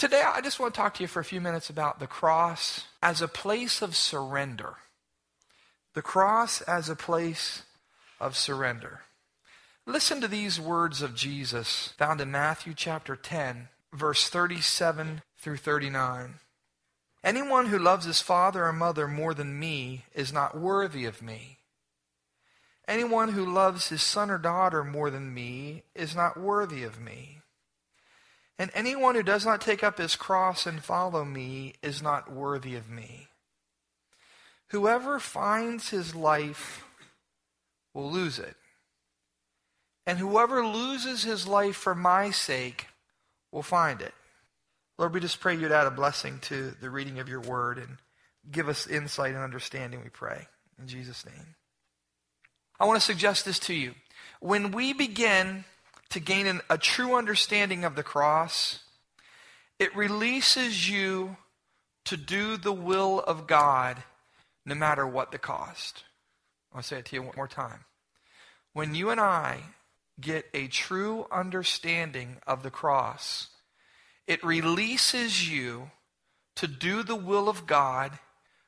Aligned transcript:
Today, 0.00 0.22
I 0.22 0.40
just 0.40 0.58
want 0.58 0.72
to 0.72 0.80
talk 0.80 0.94
to 0.94 1.02
you 1.02 1.06
for 1.06 1.20
a 1.20 1.24
few 1.24 1.42
minutes 1.42 1.68
about 1.68 2.00
the 2.00 2.06
cross 2.06 2.86
as 3.02 3.20
a 3.20 3.28
place 3.28 3.82
of 3.82 3.94
surrender. 3.94 4.76
The 5.92 6.00
cross 6.00 6.62
as 6.62 6.88
a 6.88 6.96
place 6.96 7.64
of 8.18 8.34
surrender. 8.34 9.02
Listen 9.84 10.22
to 10.22 10.26
these 10.26 10.58
words 10.58 11.02
of 11.02 11.14
Jesus 11.14 11.92
found 11.98 12.22
in 12.22 12.30
Matthew 12.30 12.72
chapter 12.74 13.14
10, 13.14 13.68
verse 13.92 14.30
37 14.30 15.20
through 15.36 15.58
39. 15.58 16.36
Anyone 17.22 17.66
who 17.66 17.78
loves 17.78 18.06
his 18.06 18.22
father 18.22 18.64
or 18.64 18.72
mother 18.72 19.06
more 19.06 19.34
than 19.34 19.58
me 19.58 20.06
is 20.14 20.32
not 20.32 20.58
worthy 20.58 21.04
of 21.04 21.20
me. 21.20 21.58
Anyone 22.88 23.32
who 23.32 23.44
loves 23.44 23.90
his 23.90 24.00
son 24.00 24.30
or 24.30 24.38
daughter 24.38 24.82
more 24.82 25.10
than 25.10 25.34
me 25.34 25.82
is 25.94 26.16
not 26.16 26.40
worthy 26.40 26.84
of 26.84 26.98
me. 26.98 27.39
And 28.60 28.70
anyone 28.74 29.14
who 29.14 29.22
does 29.22 29.46
not 29.46 29.62
take 29.62 29.82
up 29.82 29.96
his 29.96 30.16
cross 30.16 30.66
and 30.66 30.84
follow 30.84 31.24
me 31.24 31.76
is 31.82 32.02
not 32.02 32.30
worthy 32.30 32.76
of 32.76 32.90
me. 32.90 33.28
Whoever 34.66 35.18
finds 35.18 35.88
his 35.88 36.14
life 36.14 36.84
will 37.94 38.12
lose 38.12 38.38
it. 38.38 38.56
And 40.06 40.18
whoever 40.18 40.66
loses 40.66 41.22
his 41.22 41.46
life 41.46 41.74
for 41.74 41.94
my 41.94 42.30
sake 42.30 42.88
will 43.50 43.62
find 43.62 44.02
it. 44.02 44.12
Lord, 44.98 45.14
we 45.14 45.20
just 45.20 45.40
pray 45.40 45.56
you'd 45.56 45.72
add 45.72 45.86
a 45.86 45.90
blessing 45.90 46.38
to 46.42 46.72
the 46.82 46.90
reading 46.90 47.18
of 47.18 47.30
your 47.30 47.40
word 47.40 47.78
and 47.78 47.96
give 48.52 48.68
us 48.68 48.86
insight 48.86 49.32
and 49.34 49.42
understanding, 49.42 50.02
we 50.04 50.10
pray. 50.10 50.48
In 50.78 50.86
Jesus' 50.86 51.24
name. 51.24 51.54
I 52.78 52.84
want 52.84 53.00
to 53.00 53.06
suggest 53.06 53.46
this 53.46 53.58
to 53.60 53.74
you. 53.74 53.94
When 54.40 54.70
we 54.70 54.92
begin 54.92 55.64
to 56.10 56.20
gain 56.20 56.46
an, 56.46 56.60
a 56.68 56.78
true 56.78 57.16
understanding 57.16 57.84
of 57.84 57.94
the 57.96 58.02
cross, 58.02 58.80
it 59.78 59.94
releases 59.96 60.88
you 60.88 61.36
to 62.04 62.16
do 62.16 62.56
the 62.56 62.72
will 62.72 63.20
of 63.20 63.46
God 63.46 64.02
no 64.66 64.74
matter 64.74 65.06
what 65.06 65.32
the 65.32 65.38
cost. 65.38 66.04
I'll 66.74 66.82
say 66.82 66.98
it 66.98 67.06
to 67.06 67.16
you 67.16 67.22
one 67.22 67.34
more 67.36 67.48
time. 67.48 67.84
When 68.72 68.94
you 68.94 69.10
and 69.10 69.20
I 69.20 69.60
get 70.20 70.46
a 70.52 70.68
true 70.68 71.26
understanding 71.30 72.36
of 72.46 72.62
the 72.62 72.70
cross, 72.70 73.48
it 74.26 74.44
releases 74.44 75.50
you 75.50 75.90
to 76.56 76.66
do 76.66 77.02
the 77.02 77.16
will 77.16 77.48
of 77.48 77.66
God 77.66 78.18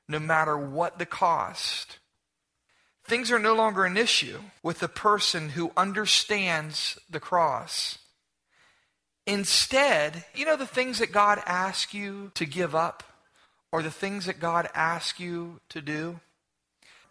no 0.08 0.18
matter 0.18 0.56
what 0.56 0.98
the 0.98 1.06
cost. 1.06 1.98
Things 3.12 3.30
are 3.30 3.38
no 3.38 3.54
longer 3.54 3.84
an 3.84 3.98
issue 3.98 4.38
with 4.62 4.78
the 4.78 4.88
person 4.88 5.50
who 5.50 5.70
understands 5.76 6.98
the 7.10 7.20
cross. 7.20 7.98
Instead, 9.26 10.24
you 10.34 10.46
know 10.46 10.56
the 10.56 10.64
things 10.64 10.98
that 10.98 11.12
God 11.12 11.38
asks 11.44 11.92
you 11.92 12.32
to 12.36 12.46
give 12.46 12.74
up 12.74 13.02
or 13.70 13.82
the 13.82 13.90
things 13.90 14.24
that 14.24 14.40
God 14.40 14.66
asks 14.72 15.20
you 15.20 15.60
to 15.68 15.82
do? 15.82 16.20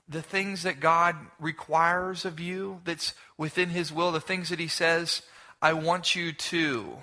The 0.09 0.23
things 0.23 0.63
that 0.63 0.79
God 0.79 1.17
requires 1.39 2.25
of 2.25 2.39
you 2.39 2.81
that's 2.83 3.13
within 3.37 3.69
His 3.69 3.93
will, 3.93 4.11
the 4.11 4.19
things 4.19 4.49
that 4.49 4.59
He 4.59 4.67
says, 4.67 5.21
I 5.61 5.73
want 5.73 6.15
you 6.15 6.31
to. 6.31 6.97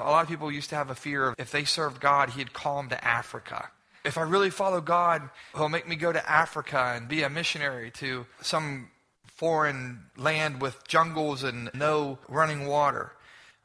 A 0.00 0.10
lot 0.10 0.24
of 0.24 0.28
people 0.28 0.50
used 0.50 0.70
to 0.70 0.76
have 0.76 0.90
a 0.90 0.96
fear 0.96 1.28
of 1.28 1.36
if 1.38 1.52
they 1.52 1.62
served 1.62 2.00
God, 2.00 2.30
He'd 2.30 2.52
call 2.52 2.78
them 2.78 2.88
to 2.88 3.04
Africa 3.04 3.70
if 4.06 4.16
I 4.16 4.22
really 4.22 4.50
follow 4.50 4.80
God, 4.80 5.28
He'll 5.54 5.68
make 5.68 5.88
me 5.88 5.96
go 5.96 6.12
to 6.12 6.30
Africa 6.30 6.92
and 6.94 7.08
be 7.08 7.22
a 7.22 7.30
missionary 7.30 7.90
to 7.92 8.26
some 8.40 8.90
foreign 9.26 10.04
land 10.16 10.62
with 10.62 10.86
jungles 10.88 11.42
and 11.42 11.70
no 11.74 12.18
running 12.28 12.66
water. 12.66 13.12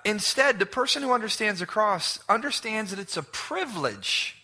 Instead, 0.04 0.60
the 0.60 0.66
person 0.66 1.04
who 1.04 1.14
understands 1.14 1.60
the 1.60 1.66
cross 1.66 2.20
understands 2.28 2.92
that 2.92 3.00
it's 3.00 3.18
a 3.18 3.24
privilege. 3.24 4.36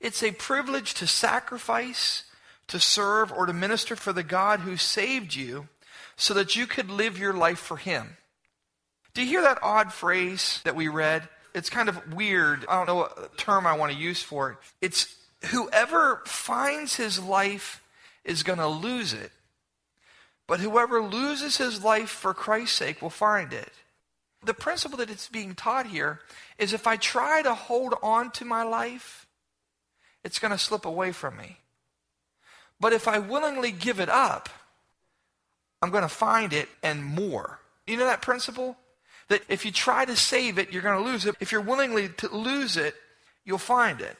It's 0.00 0.22
a 0.22 0.32
privilege 0.32 0.94
to 0.94 1.06
sacrifice, 1.06 2.24
to 2.68 2.78
serve, 2.78 3.32
or 3.32 3.46
to 3.46 3.52
minister 3.52 3.96
for 3.96 4.12
the 4.12 4.22
God 4.22 4.60
who 4.60 4.76
saved 4.76 5.34
you 5.34 5.68
so 6.16 6.34
that 6.34 6.54
you 6.54 6.66
could 6.66 6.90
live 6.90 7.18
your 7.18 7.32
life 7.32 7.58
for 7.58 7.76
Him. 7.76 8.16
Do 9.14 9.22
you 9.22 9.28
hear 9.28 9.42
that 9.42 9.62
odd 9.62 9.92
phrase 9.92 10.60
that 10.64 10.76
we 10.76 10.88
read? 10.88 11.28
It's 11.54 11.70
kind 11.70 11.88
of 11.88 12.14
weird. 12.14 12.64
I 12.68 12.76
don't 12.76 12.86
know 12.86 12.96
what 12.96 13.36
term 13.38 13.66
I 13.66 13.76
want 13.76 13.92
to 13.92 13.98
use 13.98 14.22
for 14.22 14.52
it. 14.52 14.58
It's 14.80 15.14
whoever 15.46 16.22
finds 16.24 16.96
his 16.96 17.18
life 17.18 17.82
is 18.24 18.42
going 18.42 18.58
to 18.58 18.68
lose 18.68 19.12
it. 19.12 19.32
But 20.46 20.60
whoever 20.60 21.02
loses 21.02 21.56
his 21.56 21.82
life 21.82 22.10
for 22.10 22.34
Christ's 22.34 22.76
sake 22.76 23.00
will 23.00 23.10
find 23.10 23.52
it. 23.52 23.72
The 24.44 24.54
principle 24.54 24.98
that 24.98 25.10
it's 25.10 25.28
being 25.28 25.54
taught 25.54 25.86
here 25.86 26.20
is 26.58 26.72
if 26.72 26.86
I 26.86 26.96
try 26.96 27.42
to 27.42 27.54
hold 27.54 27.94
on 28.02 28.30
to 28.32 28.44
my 28.44 28.62
life, 28.62 29.26
it's 30.24 30.38
going 30.38 30.50
to 30.50 30.58
slip 30.58 30.84
away 30.84 31.12
from 31.12 31.36
me. 31.36 31.58
But 32.80 32.92
if 32.92 33.06
I 33.06 33.18
willingly 33.18 33.70
give 33.70 34.00
it 34.00 34.08
up, 34.08 34.48
I'm 35.80 35.90
going 35.90 36.02
to 36.02 36.08
find 36.08 36.52
it 36.52 36.68
and 36.82 37.04
more. 37.04 37.60
You 37.86 37.96
know 37.96 38.06
that 38.06 38.22
principle? 38.22 38.76
That 39.28 39.42
if 39.48 39.64
you 39.64 39.72
try 39.72 40.04
to 40.04 40.16
save 40.16 40.58
it, 40.58 40.72
you're 40.72 40.82
going 40.82 41.02
to 41.02 41.10
lose 41.10 41.24
it. 41.24 41.36
If 41.40 41.52
you're 41.52 41.60
willingly 41.60 42.08
to 42.08 42.28
lose 42.34 42.76
it, 42.76 42.94
you'll 43.44 43.58
find 43.58 44.00
it. 44.00 44.16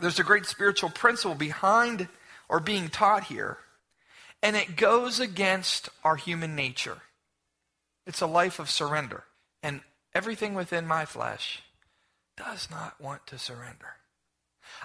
There's 0.00 0.20
a 0.20 0.24
great 0.24 0.46
spiritual 0.46 0.90
principle 0.90 1.34
behind 1.34 2.08
or 2.48 2.60
being 2.60 2.88
taught 2.88 3.24
here, 3.24 3.58
and 4.42 4.56
it 4.56 4.76
goes 4.76 5.20
against 5.20 5.88
our 6.04 6.16
human 6.16 6.54
nature. 6.54 6.98
It's 8.06 8.20
a 8.20 8.26
life 8.26 8.58
of 8.58 8.70
surrender. 8.70 9.24
And 9.62 9.80
everything 10.14 10.54
within 10.54 10.86
my 10.86 11.04
flesh 11.04 11.62
does 12.36 12.70
not 12.70 13.00
want 13.00 13.26
to 13.26 13.38
surrender. 13.38 13.96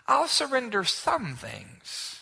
I'll 0.08 0.28
surrender 0.28 0.84
some 0.84 1.36
things, 1.36 2.20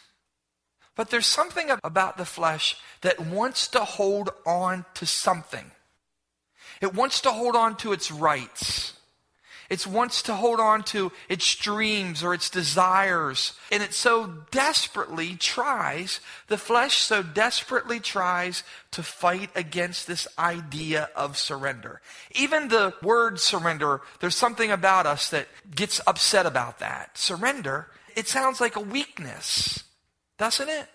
but 0.95 1.09
there's 1.09 1.25
something 1.25 1.71
about 1.83 2.17
the 2.17 2.25
flesh 2.25 2.77
that 3.01 3.19
wants 3.19 3.67
to 3.69 3.79
hold 3.79 4.29
on 4.45 4.85
to 4.95 5.05
something. 5.05 5.71
It 6.81 6.93
wants 6.93 7.21
to 7.21 7.31
hold 7.31 7.55
on 7.55 7.77
to 7.77 7.93
its 7.93 8.11
rights. 8.11 8.93
It 9.71 9.87
wants 9.87 10.21
to 10.23 10.35
hold 10.35 10.59
on 10.59 10.83
to 10.91 11.13
its 11.29 11.55
dreams 11.55 12.25
or 12.25 12.33
its 12.33 12.49
desires. 12.49 13.53
And 13.71 13.81
it 13.81 13.93
so 13.93 14.27
desperately 14.51 15.37
tries, 15.37 16.19
the 16.47 16.57
flesh 16.57 16.97
so 16.97 17.23
desperately 17.23 18.01
tries 18.01 18.63
to 18.91 19.01
fight 19.01 19.49
against 19.55 20.07
this 20.07 20.27
idea 20.37 21.09
of 21.15 21.37
surrender. 21.37 22.01
Even 22.35 22.67
the 22.67 22.93
word 23.01 23.39
surrender, 23.39 24.01
there's 24.19 24.35
something 24.35 24.71
about 24.71 25.05
us 25.05 25.29
that 25.29 25.47
gets 25.73 26.01
upset 26.05 26.45
about 26.45 26.79
that. 26.79 27.17
Surrender, 27.17 27.87
it 28.17 28.27
sounds 28.27 28.59
like 28.59 28.75
a 28.75 28.81
weakness, 28.81 29.85
doesn't 30.37 30.67
it? 30.67 30.87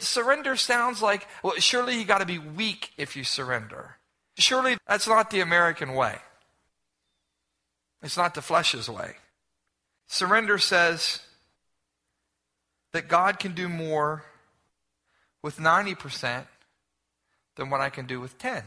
Surrender 0.00 0.56
sounds 0.56 1.00
like, 1.00 1.28
well, 1.44 1.54
surely 1.58 1.96
you 1.96 2.04
got 2.04 2.18
to 2.18 2.26
be 2.26 2.40
weak 2.40 2.90
if 2.96 3.14
you 3.14 3.22
surrender. 3.22 3.98
Surely 4.36 4.78
that's 4.88 5.06
not 5.06 5.30
the 5.30 5.42
American 5.42 5.94
way. 5.94 6.18
It's 8.02 8.16
not 8.16 8.34
the 8.34 8.42
flesh's 8.42 8.88
way. 8.88 9.16
Surrender 10.06 10.58
says 10.58 11.20
that 12.92 13.08
God 13.08 13.38
can 13.38 13.52
do 13.52 13.68
more 13.68 14.24
with 15.42 15.58
90% 15.58 16.46
than 17.56 17.70
what 17.70 17.80
I 17.80 17.90
can 17.90 18.06
do 18.06 18.20
with 18.20 18.38
10. 18.38 18.64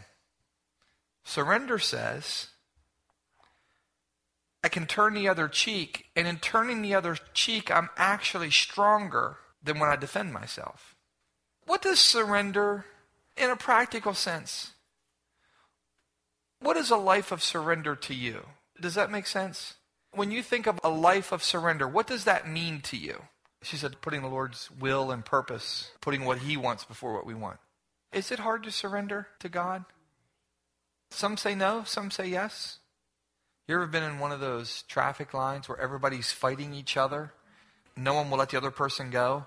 Surrender 1.24 1.80
says 1.80 2.48
I 4.64 4.70
can 4.70 4.86
turn 4.86 5.16
the 5.16 5.28
other 5.28 5.48
cheek, 5.48 6.06
and 6.16 6.28
in 6.28 6.38
turning 6.38 6.82
the 6.82 6.94
other 6.94 7.18
cheek, 7.34 7.72
I'm 7.72 7.90
actually 7.98 8.52
stronger 8.52 9.38
than 9.64 9.80
when 9.80 9.90
I 9.90 9.96
defend 9.96 10.34
myself. 10.34 10.96
What 11.66 11.82
does 11.82 12.00
surrender, 12.00 12.86
in 13.36 13.50
a 13.50 13.56
practical 13.56 14.14
sense, 14.14 14.74
what 16.60 16.78
is 16.78 16.92
a 16.92 16.98
life 16.98 17.32
of 17.32 17.44
surrender 17.44 17.96
to 17.96 18.14
you? 18.14 18.46
Does 18.82 18.96
that 18.96 19.12
make 19.12 19.28
sense? 19.28 19.76
When 20.14 20.32
you 20.32 20.44
think 20.44 20.68
of 20.68 20.80
a 20.84 20.90
life 20.90 21.32
of 21.32 21.44
surrender, 21.44 21.88
what 21.88 22.08
does 22.08 22.26
that 22.26 22.50
mean 22.50 22.82
to 22.82 22.98
you? 22.98 23.24
She 23.64 23.78
said, 23.78 24.02
putting 24.02 24.24
the 24.24 24.28
Lord's 24.28 24.70
will 24.72 25.12
and 25.12 25.24
purpose, 25.24 25.92
putting 26.02 26.26
what 26.26 26.40
He 26.40 26.58
wants 26.58 26.84
before 26.84 27.14
what 27.14 27.26
we 27.26 27.36
want. 27.36 27.60
Is 28.12 28.32
it 28.32 28.40
hard 28.40 28.64
to 28.64 28.72
surrender 28.72 29.28
to 29.40 29.48
God? 29.48 29.86
Some 31.12 31.38
say 31.38 31.56
no, 31.56 31.84
some 31.86 32.10
say 32.10 32.28
yes. 32.28 32.80
You 33.68 33.76
ever 33.76 33.88
been 33.88 34.04
in 34.04 34.20
one 34.20 34.32
of 34.32 34.40
those 34.40 34.82
traffic 34.84 35.34
lines 35.34 35.70
where 35.70 35.80
everybody's 35.80 36.32
fighting 36.32 36.74
each 36.74 36.98
other? 36.98 37.32
No 37.96 38.16
one 38.16 38.30
will 38.30 38.40
let 38.40 38.50
the 38.50 38.58
other 38.58 38.72
person 38.72 39.12
go. 39.12 39.46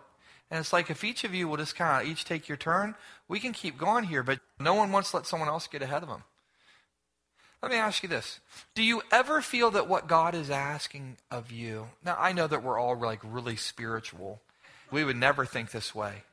And 0.50 0.60
it's 0.60 0.72
like 0.72 0.90
if 0.90 1.02
each 1.02 1.24
of 1.24 1.34
you 1.34 1.48
will 1.48 1.56
just 1.56 1.74
kind 1.74 2.00
of 2.00 2.10
each 2.10 2.24
take 2.24 2.48
your 2.48 2.56
turn, 2.56 2.94
we 3.28 3.40
can 3.40 3.52
keep 3.52 3.76
going 3.76 4.04
here, 4.04 4.22
but 4.22 4.38
no 4.60 4.74
one 4.74 4.92
wants 4.92 5.10
to 5.10 5.16
let 5.16 5.26
someone 5.26 5.48
else 5.48 5.66
get 5.66 5.82
ahead 5.82 6.02
of 6.02 6.08
them. 6.08 6.22
Let 7.64 7.70
me 7.70 7.78
ask 7.78 8.02
you 8.02 8.10
this. 8.10 8.40
Do 8.74 8.82
you 8.82 9.00
ever 9.10 9.40
feel 9.40 9.70
that 9.70 9.88
what 9.88 10.06
God 10.06 10.34
is 10.34 10.50
asking 10.50 11.16
of 11.30 11.50
you, 11.50 11.88
now 12.04 12.14
I 12.20 12.34
know 12.34 12.46
that 12.46 12.62
we're 12.62 12.78
all 12.78 12.94
like 13.00 13.20
really 13.24 13.56
spiritual. 13.56 14.42
We 14.90 15.02
would 15.02 15.16
never 15.16 15.46
think 15.46 15.70
this 15.70 15.94
way. 15.94 16.24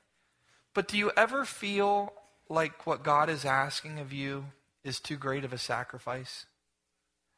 But 0.74 0.90
do 0.90 0.98
you 0.98 1.10
ever 1.16 1.46
feel 1.46 2.12
like 2.50 2.86
what 2.86 3.02
God 3.02 3.30
is 3.30 3.46
asking 3.46 3.98
of 3.98 4.12
you 4.12 4.48
is 4.84 5.00
too 5.00 5.16
great 5.16 5.46
of 5.46 5.54
a 5.54 5.58
sacrifice? 5.58 6.48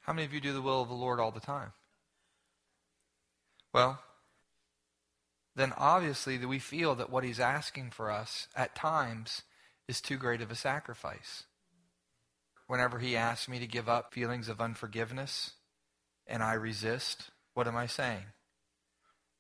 How 0.02 0.14
many 0.14 0.26
of 0.26 0.34
you 0.34 0.42
do 0.42 0.54
the 0.54 0.62
will 0.64 0.82
of 0.82 0.90
the 0.90 0.96
Lord 0.96 1.20
all 1.20 1.30
the 1.30 1.40
time? 1.40 1.74
Well, 3.74 4.00
then 5.56 5.72
obviously 5.78 6.38
that 6.38 6.48
we 6.48 6.58
feel 6.58 6.96
that 6.96 7.12
what 7.12 7.24
he's 7.24 7.40
asking 7.40 7.92
for 7.92 8.10
us 8.10 8.48
at 8.56 8.74
times 8.74 9.44
is 9.88 10.02
too 10.02 10.18
great 10.18 10.42
of 10.42 10.50
a 10.50 10.56
sacrifice. 10.56 11.44
Whenever 12.68 13.00
he 13.00 13.16
asks 13.16 13.48
me 13.48 13.60
to 13.60 13.68
give 13.68 13.90
up 13.90 14.14
feelings 14.14 14.50
of 14.50 14.62
unforgiveness 14.62 15.52
and 16.28 16.42
I 16.42 16.54
resist, 16.54 17.30
what 17.54 17.68
am 17.68 17.76
I 17.76 17.88
saying? 17.88 18.26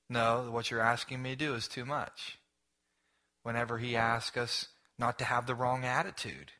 No, 0.09 0.49
what 0.51 0.69
you're 0.69 0.81
asking 0.81 1.21
me 1.21 1.31
to 1.31 1.35
do 1.35 1.55
is 1.55 1.67
too 1.67 1.85
much. 1.85 2.37
Whenever 3.43 3.77
he 3.77 3.95
asks 3.95 4.37
us 4.37 4.67
not 4.99 5.17
to 5.19 5.25
have 5.25 5.47
the 5.47 5.55
wrong 5.55 5.85
attitude, 5.85 6.51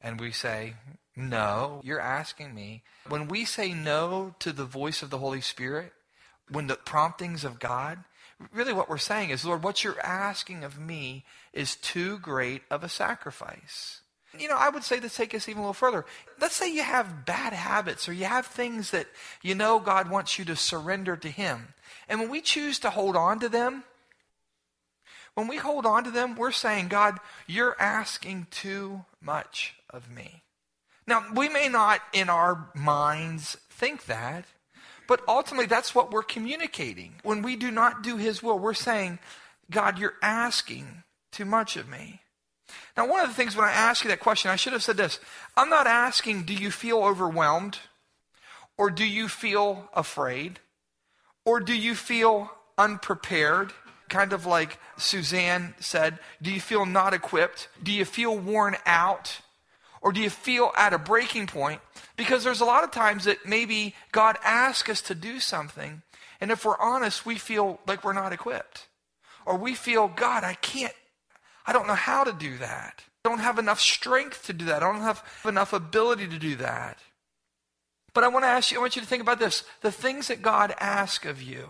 and 0.00 0.20
we 0.20 0.32
say, 0.32 0.74
No, 1.16 1.80
you're 1.84 2.00
asking 2.00 2.54
me. 2.54 2.82
When 3.08 3.28
we 3.28 3.44
say 3.44 3.72
no 3.72 4.34
to 4.38 4.52
the 4.52 4.64
voice 4.64 5.02
of 5.02 5.10
the 5.10 5.18
Holy 5.18 5.40
Spirit, 5.40 5.92
when 6.50 6.66
the 6.66 6.76
promptings 6.76 7.44
of 7.44 7.58
God, 7.58 8.04
really 8.52 8.72
what 8.72 8.88
we're 8.88 8.98
saying 8.98 9.30
is, 9.30 9.44
Lord, 9.44 9.62
what 9.62 9.82
you're 9.82 10.00
asking 10.00 10.64
of 10.64 10.78
me 10.78 11.24
is 11.52 11.76
too 11.76 12.18
great 12.18 12.62
of 12.70 12.84
a 12.84 12.88
sacrifice. 12.88 14.00
You 14.36 14.48
know, 14.48 14.56
I 14.56 14.68
would 14.68 14.84
say 14.84 15.00
to 15.00 15.08
take 15.08 15.34
us 15.34 15.48
even 15.48 15.60
a 15.60 15.62
little 15.62 15.72
further. 15.72 16.04
Let's 16.40 16.54
say 16.54 16.72
you 16.72 16.82
have 16.82 17.24
bad 17.24 17.52
habits 17.52 18.08
or 18.08 18.12
you 18.12 18.26
have 18.26 18.46
things 18.46 18.90
that 18.90 19.06
you 19.42 19.54
know 19.54 19.78
God 19.78 20.10
wants 20.10 20.38
you 20.38 20.44
to 20.46 20.56
surrender 20.56 21.16
to 21.16 21.28
Him. 21.28 21.68
And 22.08 22.20
when 22.20 22.30
we 22.30 22.40
choose 22.40 22.78
to 22.80 22.90
hold 22.90 23.16
on 23.16 23.40
to 23.40 23.48
them, 23.48 23.84
when 25.34 25.48
we 25.48 25.56
hold 25.56 25.86
on 25.86 26.04
to 26.04 26.10
them, 26.10 26.34
we're 26.34 26.52
saying, 26.52 26.88
God, 26.88 27.18
you're 27.46 27.76
asking 27.80 28.48
too 28.50 29.04
much 29.22 29.74
of 29.88 30.10
me. 30.10 30.42
Now, 31.06 31.24
we 31.32 31.48
may 31.48 31.68
not 31.68 32.00
in 32.12 32.28
our 32.28 32.68
minds 32.74 33.56
think 33.70 34.06
that, 34.06 34.44
but 35.06 35.22
ultimately 35.26 35.66
that's 35.66 35.94
what 35.94 36.10
we're 36.10 36.22
communicating. 36.22 37.14
When 37.22 37.40
we 37.42 37.56
do 37.56 37.70
not 37.70 38.02
do 38.02 38.16
His 38.16 38.42
will, 38.42 38.58
we're 38.58 38.74
saying, 38.74 39.20
God, 39.70 39.98
you're 39.98 40.16
asking 40.20 41.04
too 41.32 41.44
much 41.46 41.76
of 41.76 41.88
me. 41.88 42.20
Now, 42.96 43.08
one 43.08 43.20
of 43.20 43.28
the 43.28 43.34
things 43.34 43.56
when 43.56 43.64
I 43.64 43.72
ask 43.72 44.04
you 44.04 44.10
that 44.10 44.20
question, 44.20 44.50
I 44.50 44.56
should 44.56 44.72
have 44.72 44.82
said 44.82 44.96
this 44.96 45.20
I'm 45.56 45.70
not 45.70 45.86
asking, 45.86 46.44
do 46.44 46.54
you 46.54 46.70
feel 46.70 46.98
overwhelmed? 46.98 47.78
Or 48.76 48.90
do 48.90 49.04
you 49.04 49.28
feel 49.28 49.88
afraid? 49.92 50.60
Or 51.44 51.58
do 51.58 51.74
you 51.74 51.94
feel 51.94 52.50
unprepared? 52.76 53.72
Kind 54.08 54.32
of 54.32 54.46
like 54.46 54.78
Suzanne 54.96 55.74
said, 55.80 56.18
do 56.40 56.50
you 56.50 56.60
feel 56.60 56.86
not 56.86 57.12
equipped? 57.12 57.68
Do 57.82 57.92
you 57.92 58.04
feel 58.04 58.38
worn 58.38 58.76
out? 58.86 59.40
Or 60.00 60.12
do 60.12 60.20
you 60.20 60.30
feel 60.30 60.72
at 60.76 60.94
a 60.94 60.98
breaking 60.98 61.48
point? 61.48 61.80
Because 62.16 62.44
there's 62.44 62.60
a 62.60 62.64
lot 62.64 62.84
of 62.84 62.90
times 62.90 63.24
that 63.24 63.46
maybe 63.46 63.94
God 64.12 64.36
asks 64.44 64.88
us 64.88 65.02
to 65.02 65.14
do 65.14 65.40
something, 65.40 66.02
and 66.40 66.50
if 66.50 66.64
we're 66.64 66.78
honest, 66.78 67.26
we 67.26 67.36
feel 67.36 67.80
like 67.86 68.04
we're 68.04 68.12
not 68.12 68.32
equipped. 68.32 68.86
Or 69.44 69.56
we 69.56 69.74
feel, 69.74 70.08
God, 70.08 70.44
I 70.44 70.54
can't, 70.54 70.94
I 71.68 71.72
don't 71.74 71.86
know 71.86 71.94
how 71.94 72.24
to 72.24 72.32
do 72.32 72.56
that. 72.56 73.02
I 73.22 73.28
don't 73.28 73.40
have 73.40 73.58
enough 73.58 73.78
strength 73.78 74.46
to 74.46 74.54
do 74.54 74.64
that. 74.64 74.82
I 74.82 74.90
don't 74.90 75.02
have 75.02 75.22
enough 75.44 75.74
ability 75.74 76.26
to 76.26 76.38
do 76.38 76.56
that. 76.56 76.98
But 78.14 78.24
I 78.24 78.28
want 78.28 78.44
to 78.44 78.48
ask 78.48 78.72
you, 78.72 78.78
I 78.78 78.80
want 78.80 78.96
you 78.96 79.02
to 79.02 79.06
think 79.06 79.20
about 79.20 79.38
this. 79.38 79.64
The 79.82 79.92
things 79.92 80.28
that 80.28 80.40
God 80.40 80.74
asks 80.80 81.26
of 81.26 81.42
you, 81.42 81.68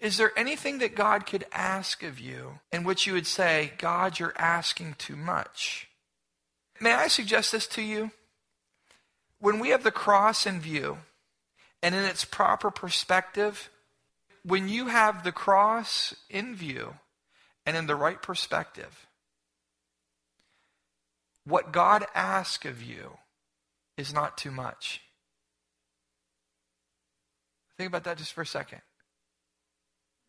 is 0.00 0.16
there 0.16 0.32
anything 0.34 0.78
that 0.78 0.94
God 0.94 1.26
could 1.26 1.44
ask 1.52 2.02
of 2.02 2.18
you 2.18 2.60
in 2.72 2.84
which 2.84 3.06
you 3.06 3.12
would 3.12 3.26
say, 3.26 3.74
God, 3.76 4.18
you're 4.18 4.32
asking 4.38 4.94
too 4.96 5.14
much? 5.14 5.88
May 6.80 6.94
I 6.94 7.08
suggest 7.08 7.52
this 7.52 7.66
to 7.66 7.82
you? 7.82 8.12
When 9.40 9.58
we 9.58 9.68
have 9.68 9.84
the 9.84 9.90
cross 9.90 10.46
in 10.46 10.58
view 10.58 10.96
and 11.82 11.94
in 11.94 12.04
its 12.04 12.24
proper 12.24 12.70
perspective, 12.70 13.68
when 14.42 14.70
you 14.70 14.86
have 14.86 15.22
the 15.22 15.32
cross 15.32 16.14
in 16.30 16.56
view 16.56 16.94
and 17.66 17.76
in 17.76 17.86
the 17.86 17.94
right 17.94 18.22
perspective, 18.22 19.04
what 21.48 21.72
God 21.72 22.04
asks 22.14 22.66
of 22.66 22.82
you 22.82 23.18
is 23.96 24.12
not 24.12 24.36
too 24.36 24.50
much. 24.50 25.00
Think 27.76 27.88
about 27.88 28.04
that 28.04 28.18
just 28.18 28.32
for 28.32 28.42
a 28.42 28.46
second. 28.46 28.80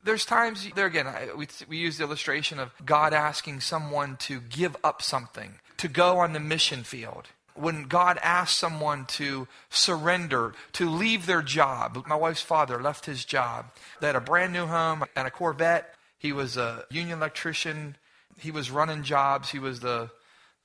There's 0.04 0.24
times, 0.24 0.70
there 0.76 0.86
again, 0.86 1.08
we, 1.36 1.48
we 1.68 1.78
use 1.78 1.98
the 1.98 2.06
illustration 2.06 2.58
of 2.58 2.72
God 2.86 3.14
asking 3.14 3.60
someone 3.60 4.16
to 4.22 4.40
give 4.40 4.78
up 4.82 5.02
something, 5.02 5.56
to 5.78 5.90
go 5.90 6.20
on 6.20 6.32
the 6.32 6.40
mission 6.40 6.84
field. 6.84 7.28
When 7.54 7.84
God 7.84 8.18
asks 8.24 8.58
someone 8.58 9.06
to 9.08 9.50
surrender, 9.70 10.54
to 10.74 10.90
leave 10.90 11.26
their 11.26 11.42
job. 11.42 12.06
My 12.08 12.16
wife's 12.16 12.42
father 12.42 12.82
left 12.82 13.06
his 13.06 13.26
job. 13.26 13.66
They 14.00 14.08
had 14.08 14.16
a 14.16 14.22
brand 14.22 14.54
new 14.54 14.68
home 14.68 15.04
and 15.18 15.28
a 15.28 15.32
Corvette. 15.32 15.96
He 16.18 16.32
was 16.32 16.56
a 16.56 16.86
union 16.90 17.18
electrician. 17.18 17.98
He 18.38 18.52
was 18.52 18.72
running 18.72 19.04
jobs. 19.04 19.50
He 19.50 19.60
was 19.60 19.82
the 19.82 20.10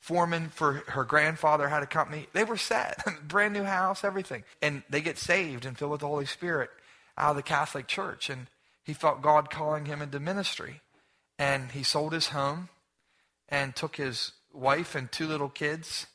foreman 0.04 0.50
for 0.50 0.84
her 0.88 1.02
grandfather 1.02 1.66
had 1.66 1.82
a 1.82 1.86
company. 1.86 2.26
They 2.34 2.44
were 2.44 2.58
set, 2.58 3.02
brand 3.26 3.54
new 3.54 3.62
house, 3.62 4.04
everything. 4.04 4.44
And 4.60 4.82
they 4.90 5.00
get 5.00 5.16
saved 5.16 5.64
and 5.64 5.78
filled 5.78 5.92
with 5.92 6.02
the 6.02 6.08
Holy 6.08 6.26
Spirit 6.26 6.68
out 7.16 7.30
of 7.30 7.36
the 7.36 7.42
Catholic 7.42 7.86
Church. 7.86 8.28
And 8.28 8.48
he 8.82 8.92
felt 8.92 9.22
God 9.22 9.48
calling 9.48 9.86
him 9.86 10.02
into 10.02 10.20
ministry. 10.20 10.82
And 11.38 11.72
he 11.72 11.82
sold 11.82 12.12
his 12.12 12.28
home 12.28 12.68
and 13.48 13.74
took 13.74 13.96
his 13.96 14.32
wife 14.52 14.94
and 14.94 15.10
two 15.10 15.26
little 15.26 15.48
kids 15.48 16.06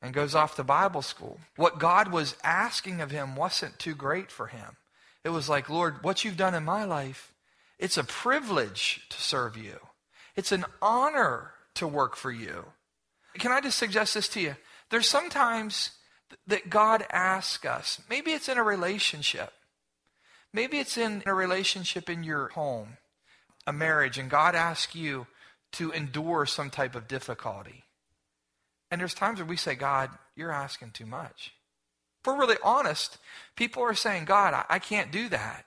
and 0.00 0.14
goes 0.14 0.36
off 0.36 0.54
to 0.54 0.62
Bible 0.62 1.02
school. 1.02 1.40
What 1.56 1.80
God 1.80 2.12
was 2.12 2.36
asking 2.44 3.00
of 3.00 3.10
him 3.10 3.34
wasn't 3.34 3.80
too 3.80 3.96
great 3.96 4.30
for 4.30 4.46
him. 4.46 4.76
It 5.24 5.30
was 5.30 5.48
like, 5.48 5.68
Lord, 5.68 6.04
what 6.04 6.24
you've 6.24 6.36
done 6.36 6.54
in 6.54 6.64
my 6.64 6.84
life, 6.84 7.34
it's 7.80 7.96
a 7.96 8.04
privilege 8.04 9.04
to 9.08 9.20
serve 9.20 9.56
you. 9.56 9.80
It's 10.36 10.52
an 10.52 10.66
honor 10.80 11.50
to 11.74 11.88
work 11.88 12.14
for 12.14 12.30
you. 12.30 12.66
Can 13.38 13.52
I 13.52 13.60
just 13.60 13.78
suggest 13.78 14.14
this 14.14 14.28
to 14.28 14.40
you? 14.40 14.56
There's 14.90 15.08
sometimes 15.08 15.90
that 16.46 16.70
God 16.70 17.04
asks 17.10 17.64
us, 17.66 18.00
maybe 18.08 18.32
it's 18.32 18.48
in 18.48 18.58
a 18.58 18.62
relationship. 18.62 19.52
Maybe 20.52 20.78
it's 20.78 20.96
in 20.96 21.24
a 21.26 21.34
relationship 21.34 22.08
in 22.08 22.22
your 22.22 22.48
home, 22.50 22.96
a 23.66 23.72
marriage, 23.72 24.18
and 24.18 24.30
God 24.30 24.54
asks 24.54 24.94
you 24.94 25.26
to 25.72 25.90
endure 25.90 26.46
some 26.46 26.70
type 26.70 26.94
of 26.94 27.08
difficulty. 27.08 27.82
And 28.88 29.00
there's 29.00 29.14
times 29.14 29.40
where 29.40 29.46
we 29.46 29.56
say, 29.56 29.74
God, 29.74 30.10
you're 30.36 30.52
asking 30.52 30.92
too 30.92 31.06
much. 31.06 31.52
If 32.20 32.28
we're 32.28 32.38
really 32.38 32.56
honest, 32.62 33.18
people 33.56 33.82
are 33.82 33.94
saying, 33.94 34.26
God, 34.26 34.54
I, 34.54 34.64
I 34.70 34.78
can't 34.78 35.10
do 35.10 35.28
that. 35.30 35.64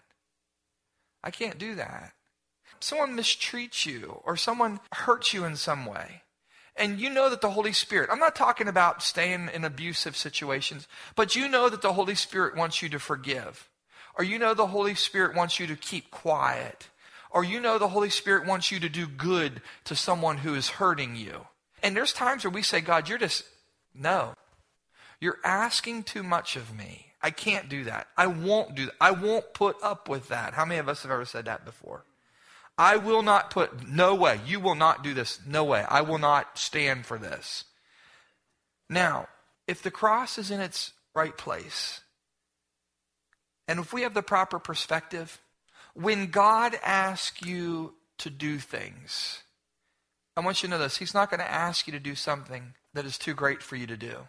I 1.22 1.32
can't 1.32 1.58
do 1.58 1.76
that. 1.76 2.14
Someone 2.80 3.18
mistreats 3.18 3.86
you 3.86 4.22
or 4.24 4.38
someone 4.38 4.80
hurts 4.94 5.34
you 5.34 5.44
in 5.44 5.58
some 5.58 5.86
way. 5.86 6.22
And 6.78 7.00
you 7.00 7.10
know 7.10 7.30
that 7.30 7.42
the 7.42 7.52
Holy 7.52 7.74
Spirit, 7.74 8.10
I'm 8.12 8.20
not 8.20 8.36
talking 8.36 8.68
about 8.68 9.02
staying 9.02 9.50
in 9.54 9.64
abusive 9.64 10.16
situations, 10.16 10.88
but 11.16 11.36
you 11.36 11.50
know 11.50 11.70
that 11.70 11.82
the 11.82 11.94
Holy 11.94 12.16
Spirit 12.16 12.56
wants 12.56 12.82
you 12.82 12.90
to 12.90 13.00
forgive 13.00 13.68
or 14.18 14.24
you 14.24 14.40
know 14.40 14.54
the 14.54 14.68
Holy 14.68 14.96
Spirit 14.96 15.36
wants 15.36 15.60
you 15.60 15.68
to 15.68 15.76
keep 15.76 16.10
quiet, 16.10 16.90
or 17.30 17.44
you 17.44 17.60
know 17.60 17.78
the 17.78 17.90
Holy 17.90 18.10
Spirit 18.10 18.48
wants 18.48 18.72
you 18.72 18.80
to 18.80 18.90
do 18.90 19.06
good 19.06 19.62
to 19.86 19.96
someone 19.96 20.38
who 20.38 20.56
is 20.56 20.70
hurting 20.70 21.16
you. 21.16 21.46
And 21.84 21.96
there's 21.96 22.14
times 22.14 22.44
where 22.44 22.52
we 22.52 22.64
say, 22.64 22.82
God, 22.82 23.08
you're 23.08 23.20
just, 23.20 23.44
no. 23.94 24.34
You're 25.20 25.38
asking 25.44 26.04
too 26.04 26.24
much 26.24 26.56
of 26.56 26.76
me. 26.76 27.08
I 27.22 27.30
can't 27.30 27.70
do 27.70 27.84
that. 27.84 28.08
I 28.18 28.28
won't 28.28 28.76
do 28.76 28.86
that. 28.86 28.96
I 29.00 29.12
won't 29.12 29.54
put 29.54 29.76
up 29.84 30.10
with 30.10 30.30
that. 30.30 30.54
How 30.54 30.66
many 30.66 30.80
of 30.80 30.90
us 30.90 31.04
have 31.04 31.12
ever 31.12 31.26
said 31.26 31.46
that 31.46 31.66
before? 31.66 32.04
I 32.78 32.98
will 32.98 33.24
not 33.24 33.50
put, 33.50 33.88
no 33.88 34.14
way. 34.14 34.40
You 34.46 34.60
will 34.60 34.76
not 34.76 35.04
do 35.04 35.14
this. 35.14 35.40
No 35.48 35.64
way. 35.64 35.84
I 35.88 36.02
will 36.02 36.20
not 36.20 36.58
stand 36.58 37.06
for 37.06 37.18
this. 37.18 37.66
Now, 38.90 39.28
if 39.68 39.82
the 39.82 39.92
cross 39.92 40.38
is 40.38 40.52
in 40.52 40.62
its 40.62 40.94
right 41.16 41.36
place, 41.36 42.02
and 43.68 43.80
if 43.80 43.92
we 43.92 44.04
have 44.04 44.14
the 44.14 44.22
proper 44.22 44.60
perspective, 44.60 45.40
when 45.94 46.28
God 46.28 46.78
asks 46.84 47.42
you 47.42 47.96
to 48.20 48.30
do 48.30 48.60
things, 48.60 49.42
I 50.36 50.42
want 50.42 50.62
you 50.62 50.70
to 50.70 50.76
know 50.76 50.80
this. 50.80 50.98
He's 50.98 51.16
not 51.16 51.32
going 51.32 51.40
to 51.40 51.52
ask 51.52 51.88
you 51.88 51.94
to 51.94 52.00
do 52.00 52.14
something 52.14 52.76
that 52.94 53.06
is 53.06 53.18
too 53.18 53.34
great 53.34 53.64
for 53.64 53.76
you 53.76 53.88
to 53.88 53.98
do. 53.98 54.28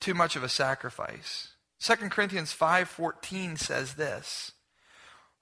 Too 0.00 0.14
much 0.14 0.34
of 0.34 0.42
a 0.42 0.48
sacrifice. 0.48 1.52
2 1.80 2.10
Corinthians 2.10 2.52
5:14 2.52 3.56
says 3.56 3.94
this. 3.94 4.52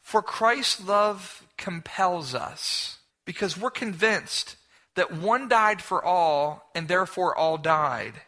For 0.05 0.21
Christ's 0.21 0.87
love 0.87 1.43
compels 1.57 2.35
us 2.35 2.99
because 3.25 3.57
we're 3.57 3.71
convinced 3.71 4.57
that 4.97 5.11
one 5.11 5.49
died 5.49 5.81
for 5.81 6.05
all 6.05 6.71
and 6.75 6.87
therefore 6.87 7.35
all 7.35 7.57
died. 7.57 8.21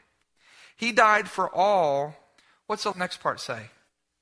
He 0.74 0.90
died 0.90 1.28
for 1.28 1.54
all. 1.54 2.16
What's 2.66 2.84
the 2.84 2.94
next 2.94 3.18
part 3.18 3.40
say? 3.40 3.66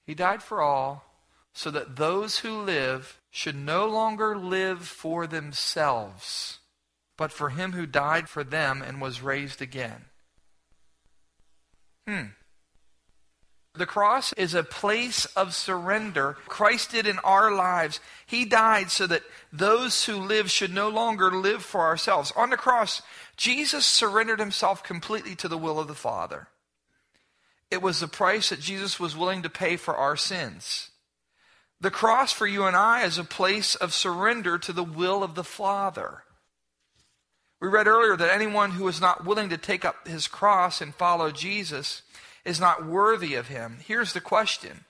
He 0.04 0.14
died 0.14 0.42
for 0.42 0.60
all 0.60 1.04
so 1.52 1.70
that 1.70 1.94
those 1.94 2.40
who 2.40 2.60
live 2.60 3.20
should 3.30 3.56
no 3.56 3.86
longer 3.86 4.36
live 4.36 4.86
for 4.86 5.28
themselves, 5.28 6.58
but 7.16 7.30
for 7.30 7.50
him 7.50 7.72
who 7.72 7.86
died 7.86 8.28
for 8.28 8.42
them 8.42 8.82
and 8.82 9.00
was 9.00 9.22
raised 9.22 9.62
again. 9.62 10.06
Hmm. 12.06 12.34
The 13.76 13.86
cross 13.86 14.32
is 14.34 14.54
a 14.54 14.62
place 14.62 15.24
of 15.34 15.52
surrender. 15.52 16.36
Christ 16.46 16.92
did 16.92 17.08
in 17.08 17.18
our 17.20 17.52
lives. 17.52 17.98
He 18.24 18.44
died 18.44 18.92
so 18.92 19.06
that 19.08 19.24
those 19.52 20.04
who 20.04 20.14
live 20.14 20.48
should 20.48 20.72
no 20.72 20.88
longer 20.88 21.32
live 21.32 21.64
for 21.64 21.80
ourselves. 21.80 22.32
On 22.36 22.50
the 22.50 22.56
cross, 22.56 23.02
Jesus 23.36 23.84
surrendered 23.84 24.38
himself 24.38 24.84
completely 24.84 25.34
to 25.36 25.48
the 25.48 25.58
will 25.58 25.80
of 25.80 25.88
the 25.88 25.94
Father. 25.94 26.46
It 27.68 27.82
was 27.82 27.98
the 27.98 28.06
price 28.06 28.50
that 28.50 28.60
Jesus 28.60 29.00
was 29.00 29.16
willing 29.16 29.42
to 29.42 29.50
pay 29.50 29.76
for 29.76 29.96
our 29.96 30.16
sins. 30.16 30.90
The 31.80 31.90
cross 31.90 32.32
for 32.32 32.46
you 32.46 32.64
and 32.64 32.76
I 32.76 33.02
is 33.02 33.18
a 33.18 33.24
place 33.24 33.74
of 33.74 33.92
surrender 33.92 34.56
to 34.56 34.72
the 34.72 34.84
will 34.84 35.24
of 35.24 35.34
the 35.34 35.42
Father. 35.42 36.22
We 37.60 37.66
read 37.66 37.88
earlier 37.88 38.16
that 38.16 38.32
anyone 38.32 38.72
who 38.72 38.86
is 38.86 39.00
not 39.00 39.24
willing 39.24 39.48
to 39.48 39.56
take 39.56 39.84
up 39.84 40.06
his 40.06 40.28
cross 40.28 40.80
and 40.80 40.94
follow 40.94 41.32
Jesus 41.32 42.02
is 42.44 42.60
not 42.60 42.86
worthy 42.86 43.34
of 43.34 43.48
him. 43.48 43.78
Here's 43.86 44.12
the 44.12 44.20
question 44.20 44.84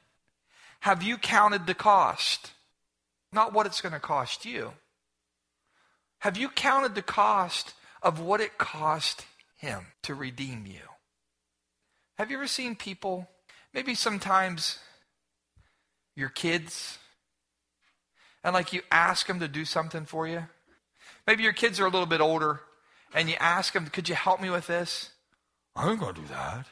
Have 0.80 1.02
you 1.02 1.16
counted 1.16 1.66
the 1.66 1.74
cost? 1.74 2.52
Not 3.32 3.52
what 3.52 3.66
it's 3.66 3.80
going 3.80 3.92
to 3.92 4.00
cost 4.00 4.44
you. 4.44 4.72
Have 6.20 6.36
you 6.36 6.48
counted 6.48 6.94
the 6.94 7.02
cost 7.02 7.74
of 8.00 8.20
what 8.20 8.40
it 8.40 8.58
cost 8.58 9.26
him 9.58 9.88
to 10.02 10.14
redeem 10.14 10.66
you? 10.66 10.80
Have 12.16 12.30
you 12.30 12.36
ever 12.36 12.46
seen 12.46 12.76
people, 12.76 13.28
maybe 13.72 13.94
sometimes 13.94 14.78
your 16.14 16.28
kids, 16.28 16.98
and 18.44 18.54
like 18.54 18.72
you 18.72 18.82
ask 18.92 19.26
them 19.26 19.40
to 19.40 19.48
do 19.48 19.64
something 19.64 20.04
for 20.04 20.28
you? 20.28 20.44
Maybe 21.26 21.42
your 21.42 21.52
kids 21.52 21.80
are 21.80 21.86
a 21.86 21.90
little 21.90 22.06
bit 22.06 22.20
older 22.20 22.60
and 23.14 23.28
you 23.28 23.36
ask 23.40 23.72
them, 23.72 23.86
Could 23.86 24.08
you 24.08 24.14
help 24.14 24.40
me 24.40 24.50
with 24.50 24.66
this? 24.66 25.10
I 25.74 25.90
ain't 25.90 26.00
going 26.00 26.14
to 26.14 26.20
do 26.20 26.26
that. 26.28 26.66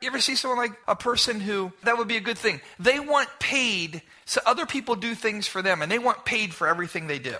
You 0.00 0.08
ever 0.08 0.20
see 0.20 0.36
someone 0.36 0.58
like 0.58 0.78
a 0.86 0.96
person 0.96 1.40
who, 1.40 1.72
that 1.84 1.96
would 1.96 2.08
be 2.08 2.16
a 2.16 2.20
good 2.20 2.38
thing. 2.38 2.60
They 2.78 3.00
want 3.00 3.28
paid, 3.38 4.02
so 4.26 4.40
other 4.44 4.66
people 4.66 4.96
do 4.96 5.14
things 5.14 5.46
for 5.46 5.62
them, 5.62 5.80
and 5.82 5.90
they 5.90 5.98
want 5.98 6.24
paid 6.24 6.52
for 6.52 6.66
everything 6.66 7.06
they 7.06 7.18
do. 7.18 7.36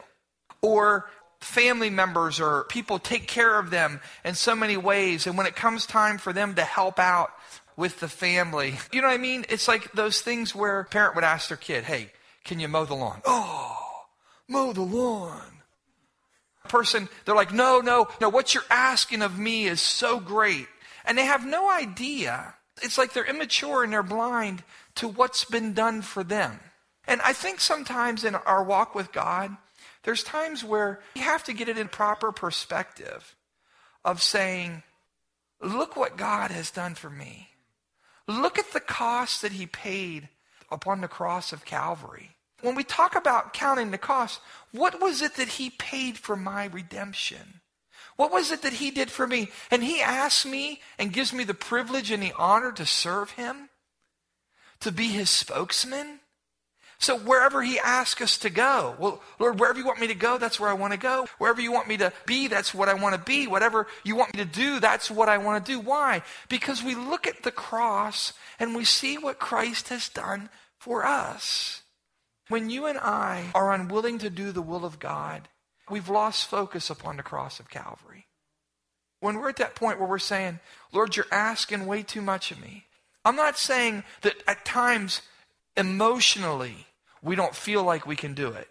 Or 0.63 1.11
family 1.41 1.91
members 1.91 2.41
or 2.41 2.65
people 2.65 2.99
take 2.99 3.29
care 3.29 3.59
of 3.59 3.71
them 3.71 4.01
in 4.25 4.35
so 4.35 4.57
many 4.57 4.77
ways, 4.77 5.27
and 5.27 5.37
when 5.37 5.47
it 5.47 5.57
comes 5.57 5.85
time 5.85 6.17
for 6.17 6.33
them 6.33 6.55
to 6.55 6.63
help 6.63 6.99
out 6.99 7.31
with 7.77 8.01
the 8.01 8.09
family, 8.09 8.77
you 8.93 9.03
know 9.03 9.09
what 9.09 9.15
I 9.15 9.19
mean? 9.19 9.45
It's 9.49 9.69
like 9.69 9.93
those 9.93 10.23
things 10.23 10.55
where 10.55 10.81
a 10.81 10.85
parent 10.85 11.17
would 11.17 11.25
ask 11.25 11.49
their 11.49 11.59
kid, 11.59 11.85
hey, 11.85 12.13
can 12.45 12.61
you 12.61 12.69
mow 12.69 12.85
the 12.87 12.95
lawn? 12.95 13.21
Oh, 13.27 14.07
mow 14.49 14.73
the 14.73 14.83
lawn 14.83 15.55
person, 16.69 17.09
they're 17.25 17.35
like, 17.35 17.53
no, 17.53 17.81
no, 17.81 18.09
no, 18.21 18.29
what 18.29 18.55
you're 18.55 18.65
asking 18.71 19.23
of 19.23 19.39
me 19.39 19.67
is 19.67 19.81
so 19.81 20.19
great. 20.19 20.67
And 21.05 21.19
they 21.19 21.25
have 21.25 21.45
no 21.45 21.71
idea. 21.71 22.55
It's 22.83 22.99
like 22.99 23.13
they're 23.13 23.25
immature 23.25 23.85
and 23.85 23.93
they're 23.93 24.03
blind 24.03 24.63
to 24.97 25.09
what's 25.09 25.45
been 25.45 25.75
done 25.75 26.03
for 26.03 26.25
them. 26.25 26.61
And 27.07 27.21
I 27.23 27.33
think 27.33 27.61
sometimes 27.61 28.25
in 28.25 28.35
our 28.35 28.65
walk 28.65 28.95
with 28.95 29.13
God, 29.13 29.57
there's 30.05 30.23
times 30.23 30.65
where 30.65 31.01
we 31.15 31.21
have 31.21 31.45
to 31.45 31.53
get 31.53 31.69
it 31.69 31.79
in 31.79 31.89
proper 31.89 32.33
perspective 32.33 33.37
of 34.05 34.23
saying, 34.23 34.83
look 35.61 35.97
what 35.97 36.17
God 36.17 36.51
has 36.51 36.71
done 36.71 36.95
for 36.95 37.11
me. 37.11 37.49
Look 38.27 38.59
at 38.59 38.73
the 38.73 38.81
cost 38.81 39.43
that 39.43 39.53
he 39.53 39.67
paid 39.67 40.29
upon 40.71 41.01
the 41.01 41.09
cross 41.09 41.53
of 41.53 41.65
Calvary. 41.65 42.31
When 42.63 42.75
we 42.75 42.85
talk 42.85 43.15
about 43.15 43.53
counting 43.53 43.91
the 43.91 43.99
cost, 43.99 44.41
what 44.73 45.01
was 45.01 45.21
it 45.21 45.37
that 45.37 45.49
he 45.49 45.69
paid 45.71 46.17
for 46.17 46.37
my 46.37 46.67
redemption? 46.67 47.61
What 48.17 48.33
was 48.33 48.53
it 48.53 48.63
that 48.63 48.75
he 48.75 48.91
did 48.91 49.11
for 49.11 49.27
me? 49.27 49.49
And 49.71 49.83
he 49.83 50.01
asks 50.01 50.47
me 50.47 50.81
and 50.99 51.13
gives 51.13 51.33
me 51.33 51.45
the 51.45 51.55
privilege 51.55 52.11
and 52.11 52.23
the 52.23 52.33
honor 52.39 52.73
to 52.73 52.87
serve 52.87 53.31
him, 53.31 53.71
to 54.81 54.93
be 54.93 55.09
his 55.09 55.31
spokesman. 55.31 56.21
So 56.99 57.19
wherever 57.19 57.63
he 57.63 57.79
asks 57.79 58.23
us 58.23 58.39
to 58.39 58.51
go, 58.51 58.95
well, 58.99 59.21
Lord, 59.39 59.59
wherever 59.59 59.79
you 59.79 59.85
want 59.85 60.01
me 60.01 60.07
to 60.07 60.15
go, 60.15 60.39
that's 60.39 60.61
where 60.61 60.71
I 60.71 60.75
want 60.75 60.93
to 60.93 60.99
go. 60.99 61.27
Wherever 61.39 61.61
you 61.61 61.73
want 61.73 61.89
me 61.89 61.97
to 61.99 62.13
be, 62.25 62.47
that's 62.47 62.73
what 62.73 62.89
I 62.89 62.95
want 62.95 63.15
to 63.15 63.21
be. 63.21 63.47
Whatever 63.47 63.89
you 64.05 64.17
want 64.17 64.35
me 64.35 64.45
to 64.45 64.51
do, 64.51 64.81
that's 64.81 65.11
what 65.11 65.29
I 65.29 65.39
want 65.39 65.67
to 65.67 65.73
do. 65.73 65.81
Why? 65.81 66.23
Because 66.49 66.83
we 66.83 66.95
look 66.95 67.27
at 67.27 67.43
the 67.43 67.51
cross 67.51 68.33
and 68.59 68.75
we 68.75 68.85
see 68.85 69.19
what 69.19 69.39
Christ 69.39 69.89
has 69.89 70.09
done 70.09 70.49
for 70.79 71.05
us. 71.05 71.83
When 72.49 72.71
you 72.71 72.87
and 72.87 72.99
I 72.99 73.51
are 73.55 73.73
unwilling 73.73 74.19
to 74.19 74.31
do 74.31 74.53
the 74.53 74.63
will 74.63 74.85
of 74.85 74.99
God, 74.99 75.49
we've 75.91 76.09
lost 76.09 76.47
focus 76.47 76.91
upon 76.91 77.17
the 77.17 77.23
cross 77.23 77.61
of 77.61 77.71
Calvary. 77.71 78.27
When 79.21 79.39
we're 79.39 79.49
at 79.49 79.57
that 79.57 79.75
point 79.75 79.99
where 79.99 80.09
we're 80.09 80.19
saying, 80.19 80.61
Lord, 80.93 81.17
you're 81.17 81.27
asking 81.31 81.87
way 81.87 82.03
too 82.03 82.21
much 82.21 82.51
of 82.51 82.61
me. 82.61 82.85
I'm 83.25 83.37
not 83.37 83.59
saying 83.59 84.05
that 84.23 84.37
at 84.47 84.65
times 84.65 85.23
emotionally 85.77 86.87
we 87.23 87.37
don't 87.37 87.55
feel 87.55 87.83
like 87.83 88.07
we 88.07 88.17
can 88.17 88.35
do 88.35 88.49
it. 88.49 88.69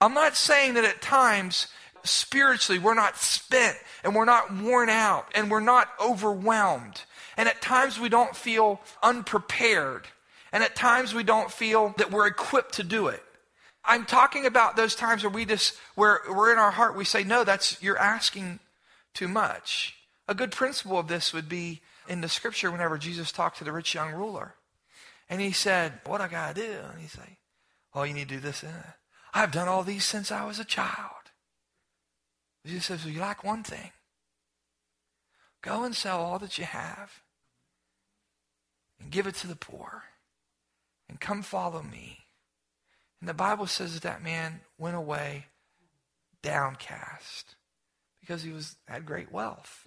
I'm 0.00 0.14
not 0.14 0.36
saying 0.36 0.74
that 0.74 0.84
at 0.84 1.02
times 1.02 1.66
spiritually 2.04 2.78
we're 2.78 2.94
not 2.94 3.16
spent 3.16 3.76
and 4.04 4.14
we're 4.14 4.24
not 4.24 4.54
worn 4.54 4.88
out 4.88 5.26
and 5.34 5.50
we're 5.50 5.60
not 5.60 5.88
overwhelmed. 6.00 7.02
And 7.36 7.48
at 7.48 7.60
times 7.60 7.98
we 7.98 8.08
don't 8.08 8.36
feel 8.36 8.80
unprepared. 9.02 10.06
And 10.52 10.62
at 10.62 10.76
times 10.76 11.14
we 11.14 11.22
don't 11.22 11.50
feel 11.50 11.94
that 11.98 12.10
we're 12.10 12.26
equipped 12.26 12.74
to 12.74 12.82
do 12.82 13.08
it. 13.08 13.22
I'm 13.84 14.04
talking 14.04 14.46
about 14.46 14.76
those 14.76 14.94
times 14.94 15.22
where 15.22 15.30
we 15.30 15.44
just, 15.44 15.76
where 15.94 16.20
we're 16.28 16.52
in 16.52 16.58
our 16.58 16.70
heart, 16.70 16.96
we 16.96 17.04
say, 17.04 17.24
no, 17.24 17.44
that's, 17.44 17.82
you're 17.82 17.98
asking 17.98 18.60
too 19.14 19.28
much. 19.28 19.96
A 20.28 20.34
good 20.34 20.52
principle 20.52 20.98
of 20.98 21.08
this 21.08 21.32
would 21.32 21.48
be 21.48 21.80
in 22.08 22.20
the 22.20 22.28
scripture 22.28 22.70
whenever 22.70 22.98
Jesus 22.98 23.32
talked 23.32 23.58
to 23.58 23.64
the 23.64 23.72
rich 23.72 23.94
young 23.94 24.12
ruler. 24.12 24.54
And 25.28 25.40
he 25.40 25.52
said, 25.52 26.00
what 26.04 26.20
I 26.20 26.28
got 26.28 26.54
to 26.54 26.60
do? 26.60 26.78
And 26.92 27.00
he 27.00 27.08
say, 27.08 27.38
oh, 27.94 28.02
you 28.02 28.14
need 28.14 28.28
to 28.28 28.34
do 28.34 28.40
this. 28.40 28.64
I've 29.32 29.52
done 29.52 29.68
all 29.68 29.82
these 29.82 30.04
since 30.04 30.30
I 30.30 30.44
was 30.44 30.58
a 30.58 30.64
child. 30.64 31.10
Jesus 32.66 32.86
says, 32.86 33.04
well, 33.04 33.14
you 33.14 33.20
like 33.20 33.42
one 33.42 33.62
thing. 33.62 33.92
Go 35.62 35.84
and 35.84 35.94
sell 35.94 36.20
all 36.20 36.38
that 36.38 36.58
you 36.58 36.64
have 36.64 37.22
and 39.00 39.10
give 39.10 39.26
it 39.26 39.34
to 39.36 39.46
the 39.46 39.56
poor 39.56 40.04
and 41.08 41.20
come 41.20 41.42
follow 41.42 41.82
me. 41.82 42.18
And 43.20 43.28
the 43.28 43.34
Bible 43.34 43.66
says 43.66 43.94
that 43.94 44.02
that 44.02 44.22
man 44.22 44.60
went 44.78 44.96
away 44.96 45.46
downcast 46.42 47.54
because 48.20 48.42
he 48.42 48.52
was 48.52 48.76
had 48.88 49.04
great 49.04 49.30
wealth. 49.30 49.86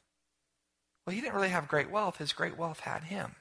Well, 1.05 1.15
he 1.15 1.21
didn't 1.21 1.35
really 1.35 1.49
have 1.49 1.67
great 1.67 1.89
wealth. 1.89 2.17
His 2.17 2.33
great 2.33 2.57
wealth 2.57 2.81
had 2.81 3.03
him. 3.03 3.35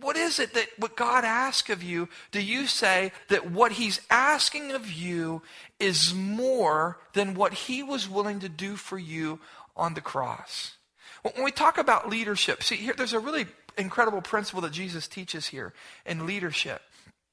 What 0.00 0.16
is 0.16 0.38
it 0.38 0.54
that 0.54 0.68
what 0.78 0.96
God 0.96 1.24
asks 1.24 1.68
of 1.70 1.82
you? 1.82 2.08
Do 2.30 2.40
you 2.40 2.66
say 2.66 3.12
that 3.28 3.50
what 3.50 3.72
he's 3.72 4.00
asking 4.08 4.72
of 4.72 4.90
you 4.90 5.42
is 5.78 6.14
more 6.14 6.98
than 7.12 7.34
what 7.34 7.52
he 7.52 7.82
was 7.82 8.08
willing 8.08 8.40
to 8.40 8.48
do 8.48 8.76
for 8.76 8.98
you 8.98 9.40
on 9.76 9.94
the 9.94 10.00
cross? 10.00 10.76
When 11.22 11.44
we 11.44 11.50
talk 11.50 11.78
about 11.78 12.08
leadership, 12.08 12.62
see 12.62 12.76
here 12.76 12.94
there's 12.96 13.12
a 13.12 13.20
really 13.20 13.46
incredible 13.76 14.22
principle 14.22 14.62
that 14.62 14.72
Jesus 14.72 15.06
teaches 15.06 15.48
here 15.48 15.74
in 16.06 16.26
leadership. 16.26 16.80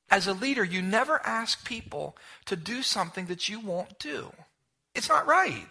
As 0.09 0.27
a 0.27 0.33
leader, 0.33 0.63
you 0.63 0.81
never 0.81 1.19
ask 1.25 1.65
people 1.65 2.15
to 2.45 2.55
do 2.55 2.83
something 2.83 3.25
that 3.25 3.49
you 3.49 3.59
won't 3.59 3.97
do. 3.99 4.31
It's 4.93 5.09
not 5.09 5.27
right. 5.27 5.67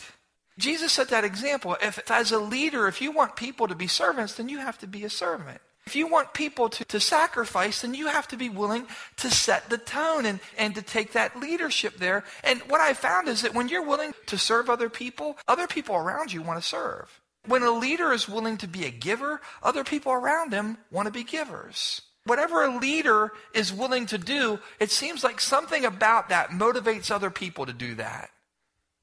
Jesus 0.59 0.93
set 0.93 1.09
that 1.09 1.25
example. 1.25 1.77
If, 1.83 1.99
if, 1.99 2.11
as 2.11 2.33
a 2.33 2.39
leader, 2.39 2.87
if 2.87 3.01
you 3.01 3.11
want 3.11 3.37
people 3.37 3.69
to 3.69 3.75
be 3.75 3.87
servants, 3.87 4.35
then 4.35 4.49
you 4.49 4.59
have 4.59 4.79
to 4.79 4.87
be 4.87 5.05
a 5.05 5.11
servant. 5.11 5.61
If 5.87 5.95
you 5.95 6.07
want 6.07 6.33
people 6.33 6.71
to, 6.71 6.85
to 6.87 7.01
sacrifice, 7.01 7.83
then 7.83 7.95
you 7.95 8.07
have 8.07 8.27
to 8.29 8.37
be 8.37 8.49
willing 8.49 8.87
to 9.19 9.31
set 9.31 9.69
the 9.69 9.77
tone 9.77 10.25
and, 10.25 10.41
and 10.57 10.75
to 10.77 10.83
take 10.83 11.13
that 11.13 11.39
leadership 11.39 11.99
there. 11.99 12.25
And 12.43 12.61
what 12.63 12.81
I 12.81 12.95
found 12.95 13.29
is 13.29 13.43
that 13.43 13.55
when 13.55 13.69
you're 13.69 13.87
willing 13.87 14.15
to 14.27 14.39
serve 14.39 14.71
other 14.71 14.89
people, 14.89 15.37
other 15.47 15.67
people 15.67 15.95
around 15.95 16.33
you 16.33 16.41
want 16.41 16.61
to 16.61 16.67
serve. 16.67 17.21
When 17.47 17.63
a 17.63 17.71
leader 17.71 18.13
is 18.13 18.29
willing 18.29 18.57
to 18.59 18.67
be 18.67 18.87
a 18.87 18.91
giver, 18.91 19.43
other 19.63 19.85
people 19.85 20.13
around 20.13 20.53
him 20.55 20.79
want 20.91 21.07
to 21.07 21.13
be 21.13 21.25
givers. 21.25 22.01
Whatever 22.25 22.65
a 22.65 22.79
leader 22.79 23.33
is 23.53 23.73
willing 23.73 24.07
to 24.07 24.19
do, 24.19 24.59
it 24.81 24.91
seems 24.91 25.23
like 25.23 25.41
something 25.41 25.85
about 25.85 26.31
that 26.31 26.51
motivates 26.51 27.11
other 27.11 27.31
people 27.31 27.67
to 27.67 27.73
do 27.73 27.95
that. 27.97 28.31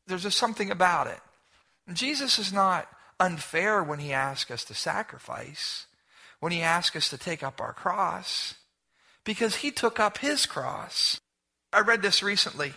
There's 0.07 0.23
just 0.23 0.39
something 0.39 0.71
about 0.71 1.07
it. 1.07 1.19
Jesus 1.93 2.39
is 2.39 2.51
not 2.51 2.87
unfair 3.19 3.83
when 3.83 3.99
he 3.99 4.11
asks 4.11 4.49
us 4.49 4.63
to 4.65 4.73
sacrifice, 4.73 5.85
when 6.39 6.51
he 6.51 6.61
asks 6.61 6.95
us 6.95 7.09
to 7.09 7.17
take 7.17 7.43
up 7.43 7.61
our 7.61 7.73
cross, 7.73 8.55
because 9.23 9.57
he 9.57 9.69
took 9.69 9.99
up 9.99 10.17
his 10.17 10.47
cross. 10.47 11.19
I 11.71 11.81
read 11.81 12.01
this 12.01 12.23
recently. 12.23 12.73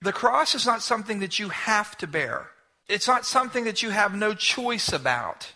The 0.00 0.12
cross 0.12 0.54
is 0.54 0.64
not 0.64 0.82
something 0.82 1.20
that 1.20 1.38
you 1.38 1.50
have 1.50 1.96
to 1.98 2.06
bear. 2.06 2.48
It's 2.88 3.08
not 3.08 3.26
something 3.26 3.64
that 3.64 3.82
you 3.82 3.90
have 3.90 4.14
no 4.14 4.32
choice 4.32 4.92
about. 4.92 5.52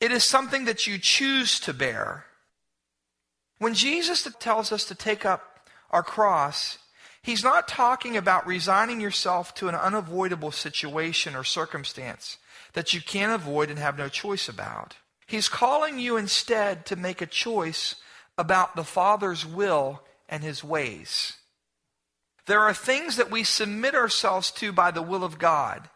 It 0.00 0.12
is 0.12 0.24
something 0.24 0.64
that 0.64 0.86
you 0.86 0.98
choose 0.98 1.60
to 1.60 1.74
bear. 1.74 2.24
When 3.58 3.74
Jesus 3.74 4.26
tells 4.40 4.72
us 4.72 4.86
to 4.86 4.94
take 4.94 5.26
up 5.26 5.68
our 5.90 6.02
cross, 6.02 6.78
he's 7.22 7.44
not 7.44 7.68
talking 7.68 8.16
about 8.16 8.46
resigning 8.46 9.00
yourself 9.00 9.54
to 9.56 9.68
an 9.68 9.74
unavoidable 9.74 10.52
situation 10.52 11.36
or 11.36 11.44
circumstance 11.44 12.38
that 12.72 12.94
you 12.94 13.02
can't 13.02 13.32
avoid 13.32 13.68
and 13.68 13.78
have 13.78 13.98
no 13.98 14.08
choice 14.08 14.48
about. 14.48 14.96
He's 15.26 15.48
calling 15.48 15.98
you 15.98 16.16
instead 16.16 16.86
to 16.86 16.96
make 16.96 17.20
a 17.20 17.26
choice 17.26 17.96
about 18.38 18.76
the 18.76 18.84
Father's 18.84 19.44
will 19.44 20.02
and 20.28 20.42
his 20.42 20.64
ways. 20.64 21.34
There 22.46 22.60
are 22.60 22.72
things 22.72 23.16
that 23.16 23.30
we 23.30 23.44
submit 23.44 23.94
ourselves 23.94 24.50
to 24.52 24.72
by 24.72 24.90
the 24.90 25.02
will 25.02 25.22
of 25.22 25.38
God. 25.38 25.90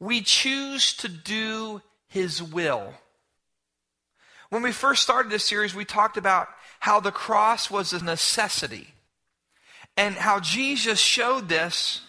We 0.00 0.22
choose 0.22 0.94
to 0.96 1.08
do 1.08 1.82
his 2.10 2.42
will. 2.42 2.92
When 4.50 4.62
we 4.62 4.72
first 4.72 5.02
started 5.02 5.30
this 5.30 5.44
series, 5.44 5.74
we 5.74 5.84
talked 5.84 6.16
about 6.16 6.48
how 6.80 7.00
the 7.00 7.12
cross 7.12 7.70
was 7.70 7.92
a 7.92 8.04
necessity 8.04 8.88
and 9.96 10.16
how 10.16 10.40
Jesus 10.40 10.98
showed 10.98 11.48
this 11.48 12.02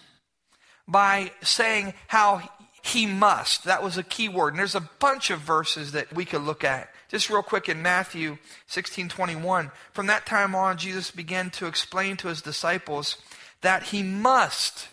by 0.86 1.30
saying 1.42 1.94
how 2.08 2.42
he 2.82 3.06
must. 3.06 3.64
That 3.64 3.82
was 3.82 3.96
a 3.96 4.02
key 4.02 4.28
word. 4.28 4.48
And 4.48 4.58
there's 4.58 4.74
a 4.74 4.88
bunch 4.98 5.30
of 5.30 5.38
verses 5.38 5.92
that 5.92 6.12
we 6.12 6.24
could 6.24 6.42
look 6.42 6.64
at. 6.64 6.90
Just 7.08 7.30
real 7.30 7.42
quick 7.42 7.68
in 7.68 7.80
Matthew 7.80 8.38
16 8.66 9.08
21, 9.08 9.70
from 9.92 10.06
that 10.06 10.26
time 10.26 10.54
on, 10.54 10.78
Jesus 10.78 11.10
began 11.10 11.50
to 11.50 11.66
explain 11.66 12.16
to 12.16 12.28
his 12.28 12.42
disciples 12.42 13.18
that 13.60 13.84
he 13.84 14.02
must 14.02 14.88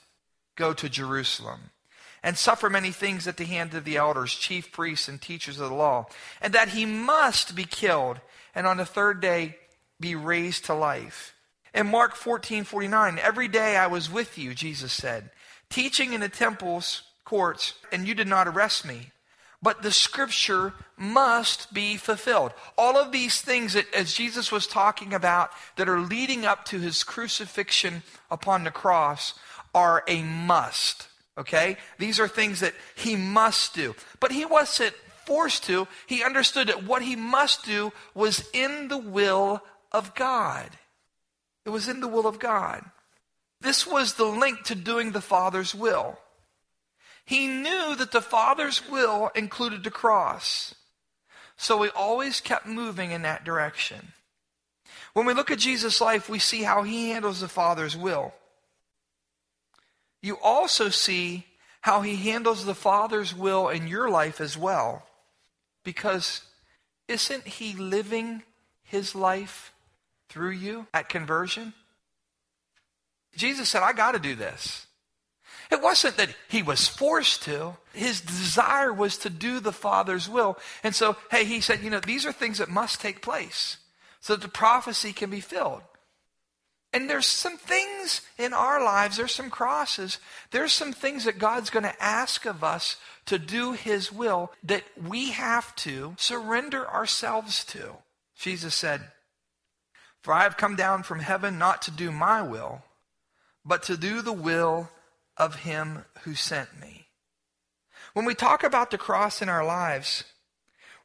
go 0.56 0.74
to 0.74 0.88
Jerusalem 0.88 1.72
and 2.24 2.38
suffer 2.38 2.70
many 2.70 2.92
things 2.92 3.28
at 3.28 3.38
the 3.38 3.46
hand 3.46 3.74
of 3.74 3.86
the 3.86 3.98
elders, 3.98 4.34
chief 4.34 4.72
priests, 4.72 5.08
and 5.08 5.22
teachers 5.22 5.60
of 5.60 5.70
the 5.70 5.76
law, 5.76 6.08
and 6.42 6.54
that 6.54 6.70
he 6.70 6.86
must 6.86 7.56
be 7.56 7.64
killed 7.64 8.20
and 8.54 8.68
on 8.68 8.78
the 8.78 8.86
third 8.86 9.22
day 9.22 9.58
be 10.00 10.16
raised 10.16 10.66
to 10.66 10.74
life. 10.74 11.36
In 11.74 11.88
Mark 11.88 12.16
14 12.16 12.64
49, 12.64 13.20
every 13.20 13.48
day 13.48 13.78
I 13.78 13.88
was 13.88 14.12
with 14.12 14.38
you, 14.38 14.54
Jesus 14.54 14.92
said, 14.92 15.30
teaching 15.70 16.14
in 16.14 16.22
the 16.22 16.30
temples, 16.30 17.04
courts, 17.24 17.74
and 17.92 18.08
you 18.08 18.16
did 18.16 18.28
not 18.28 18.48
arrest 18.48 18.86
me 18.86 19.12
but 19.62 19.82
the 19.82 19.92
scripture 19.92 20.74
must 20.98 21.74
be 21.74 21.98
fulfilled. 21.98 22.54
All 22.78 22.98
of 22.98 23.12
these 23.12 23.42
things 23.42 23.74
that, 23.74 23.94
as 23.94 24.14
Jesus 24.14 24.52
was 24.52 24.68
talking 24.68 25.14
about, 25.14 25.52
that 25.76 25.90
are 25.90 26.00
leading 26.00 26.46
up 26.46 26.66
to 26.66 26.80
his 26.80 27.04
crucifixion 27.04 28.04
upon 28.32 28.64
the 28.64 28.72
cross, 28.72 29.34
are 29.76 30.04
a 30.08 30.24
must. 30.24 31.08
Okay? 31.40 31.78
These 31.98 32.20
are 32.20 32.28
things 32.28 32.60
that 32.60 32.74
he 32.96 33.16
must 33.16 33.74
do. 33.74 33.96
But 34.20 34.32
he 34.32 34.46
wasn't 34.46 34.94
forced 35.26 35.64
to. 35.66 35.88
He 36.06 36.24
understood 36.24 36.68
that 36.68 36.84
what 36.84 37.02
he 37.02 37.16
must 37.16 37.64
do 37.64 37.94
was 38.14 38.48
in 38.54 38.90
the 38.90 38.98
will 38.98 39.64
of 39.92 40.14
God. 40.16 40.70
It 41.66 41.70
was 41.70 41.88
in 41.88 42.02
the 42.02 42.08
will 42.08 42.28
of 42.28 42.40
God. 42.40 42.84
This 43.62 43.88
was 43.88 44.14
the 44.14 44.26
link 44.26 44.64
to 44.66 44.76
doing 44.76 45.12
the 45.12 45.22
Father's 45.22 45.74
will. 45.74 46.20
He 47.26 47.48
knew 47.48 47.96
that 47.96 48.12
the 48.12 48.22
Father's 48.22 48.82
will 48.90 49.30
included 49.36 49.84
the 49.84 49.92
cross. 49.92 50.74
So 51.58 51.82
he 51.84 51.90
always 51.90 52.42
kept 52.42 52.66
moving 52.66 53.12
in 53.12 53.22
that 53.22 53.44
direction. 53.44 54.14
When 55.14 55.26
we 55.26 55.34
look 55.34 55.52
at 55.52 55.60
Jesus' 55.60 56.02
life, 56.02 56.30
we 56.30 56.40
see 56.40 56.64
how 56.64 56.84
he 56.84 57.10
handles 57.10 57.42
the 57.42 57.48
Father's 57.48 57.96
will. 57.96 58.34
You 60.22 60.38
also 60.42 60.90
see 60.90 61.46
how 61.82 62.02
he 62.02 62.16
handles 62.16 62.66
the 62.66 62.76
Father's 62.76 63.34
will 63.34 63.70
in 63.70 63.88
your 63.88 64.10
life 64.10 64.42
as 64.42 64.58
well. 64.58 65.06
Because 65.84 66.42
isn't 67.08 67.48
he 67.48 67.74
living 67.74 68.44
his 68.84 69.16
life 69.16 69.74
through 70.28 70.52
you 70.52 70.88
at 70.94 71.10
conversion? 71.10 71.74
Jesus 73.36 73.70
said, 73.70 73.84
I 73.84 73.94
got 73.94 74.14
to 74.14 74.20
do 74.20 74.36
this. 74.36 74.88
It 75.72 75.82
wasn't 75.82 76.18
that 76.18 76.34
he 76.48 76.64
was 76.64 76.88
forced 76.88 77.44
to. 77.44 77.78
His 77.94 78.22
desire 78.22 78.92
was 78.92 79.18
to 79.20 79.30
do 79.30 79.60
the 79.60 79.72
Father's 79.72 80.28
will. 80.28 80.58
And 80.84 80.96
so, 80.96 81.16
hey, 81.30 81.46
he 81.46 81.62
said, 81.62 81.82
you 81.82 81.92
know, 81.92 82.00
these 82.00 82.26
are 82.26 82.32
things 82.32 82.58
that 82.58 82.70
must 82.70 83.00
take 83.00 83.22
place 83.22 83.78
so 84.20 84.36
that 84.36 84.42
the 84.42 84.50
prophecy 84.50 85.14
can 85.14 85.30
be 85.30 85.42
filled. 85.42 85.82
And 86.92 87.08
there's 87.08 87.28
some 87.28 87.58
things 87.58 88.22
in 88.38 88.52
our 88.52 88.84
lives, 88.84 89.18
there's 89.18 89.34
some 89.34 89.52
crosses, 89.52 90.18
there's 90.50 90.72
some 90.72 90.92
things 90.92 91.26
that 91.26 91.38
God's 91.38 91.70
going 91.70 91.84
to 91.84 92.04
ask 92.04 92.46
of 92.46 92.64
us 92.64 92.98
to 93.28 93.38
do 93.38 93.74
his 93.74 94.12
will 94.12 94.52
that 94.64 94.84
we 95.00 95.32
have 95.32 95.76
to 95.78 96.16
surrender 96.18 96.90
ourselves 96.90 97.64
to. 97.66 97.98
Jesus 98.36 98.74
said, 98.74 99.02
For 100.24 100.34
I 100.34 100.44
have 100.44 100.58
come 100.58 100.76
down 100.76 101.04
from 101.04 101.20
heaven 101.20 101.60
not 101.60 101.84
to 101.84 101.92
do 101.92 102.12
my 102.12 102.42
will, 102.42 102.82
but 103.64 103.84
to 103.84 103.96
do 103.96 104.24
the 104.24 104.34
will 104.34 104.90
of 105.38 105.58
him 105.58 106.06
who 106.24 106.34
sent 106.34 106.80
me. 106.82 107.06
When 108.14 108.26
we 108.26 108.34
talk 108.34 108.64
about 108.64 108.90
the 108.90 108.98
cross 108.98 109.44
in 109.44 109.50
our 109.50 109.64
lives, 109.64 110.24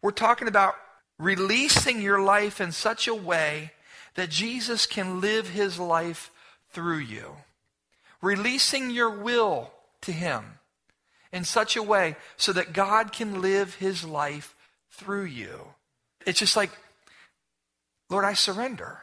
we're 0.00 0.12
talking 0.12 0.48
about 0.48 0.74
releasing 1.18 2.00
your 2.00 2.22
life 2.22 2.60
in 2.60 2.72
such 2.72 3.06
a 3.06 3.14
way 3.14 3.72
that 4.14 4.30
Jesus 4.30 4.86
can 4.86 5.20
live 5.20 5.50
his 5.50 5.78
life 5.78 6.30
through 6.70 6.98
you. 6.98 7.36
Releasing 8.20 8.90
your 8.90 9.10
will 9.10 9.70
to 10.02 10.12
him 10.12 10.58
in 11.32 11.44
such 11.44 11.76
a 11.76 11.82
way 11.82 12.16
so 12.36 12.52
that 12.52 12.72
God 12.72 13.12
can 13.12 13.42
live 13.42 13.74
his 13.74 14.04
life 14.04 14.54
through 14.90 15.24
you. 15.24 15.60
It's 16.26 16.38
just 16.38 16.56
like, 16.56 16.70
Lord, 18.08 18.24
I 18.24 18.34
surrender. 18.34 19.00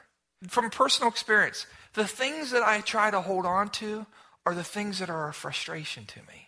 From 0.48 0.70
personal 0.70 1.10
experience, 1.10 1.68
the 1.94 2.08
things 2.08 2.52
that 2.52 2.64
I 2.64 2.82
try 2.82 3.12
to 3.12 3.22
hold 3.22 3.46
on 3.46 3.70
to 3.70 4.06
are 4.46 4.56
the 4.56 4.64
things 4.64 5.00
that 5.00 5.10
are 5.10 5.28
a 5.28 5.34
frustration 5.34 6.06
to 6.06 6.20
me. 6.20 6.48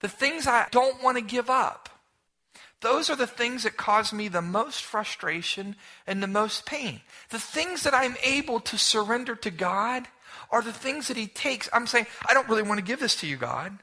The 0.00 0.08
things 0.08 0.46
I 0.46 0.66
don't 0.70 1.02
want 1.02 1.16
to 1.16 1.22
give 1.22 1.48
up. 1.48 1.88
Those 2.82 3.08
are 3.08 3.16
the 3.16 3.26
things 3.26 3.62
that 3.62 3.76
cause 3.76 4.12
me 4.12 4.28
the 4.28 4.42
most 4.42 4.82
frustration 4.82 5.76
and 6.06 6.22
the 6.22 6.26
most 6.26 6.66
pain. 6.66 7.00
The 7.30 7.38
things 7.38 7.84
that 7.84 7.94
I'm 7.94 8.16
able 8.22 8.60
to 8.60 8.76
surrender 8.76 9.34
to 9.36 9.50
God 9.50 10.06
are 10.50 10.62
the 10.62 10.72
things 10.72 11.08
that 11.08 11.16
He 11.16 11.26
takes. 11.28 11.68
I'm 11.72 11.86
saying, 11.86 12.06
I 12.28 12.34
don't 12.34 12.48
really 12.48 12.62
want 12.62 12.78
to 12.78 12.84
give 12.84 13.00
this 13.00 13.16
to 13.16 13.26
you, 13.26 13.36
God. 13.36 13.78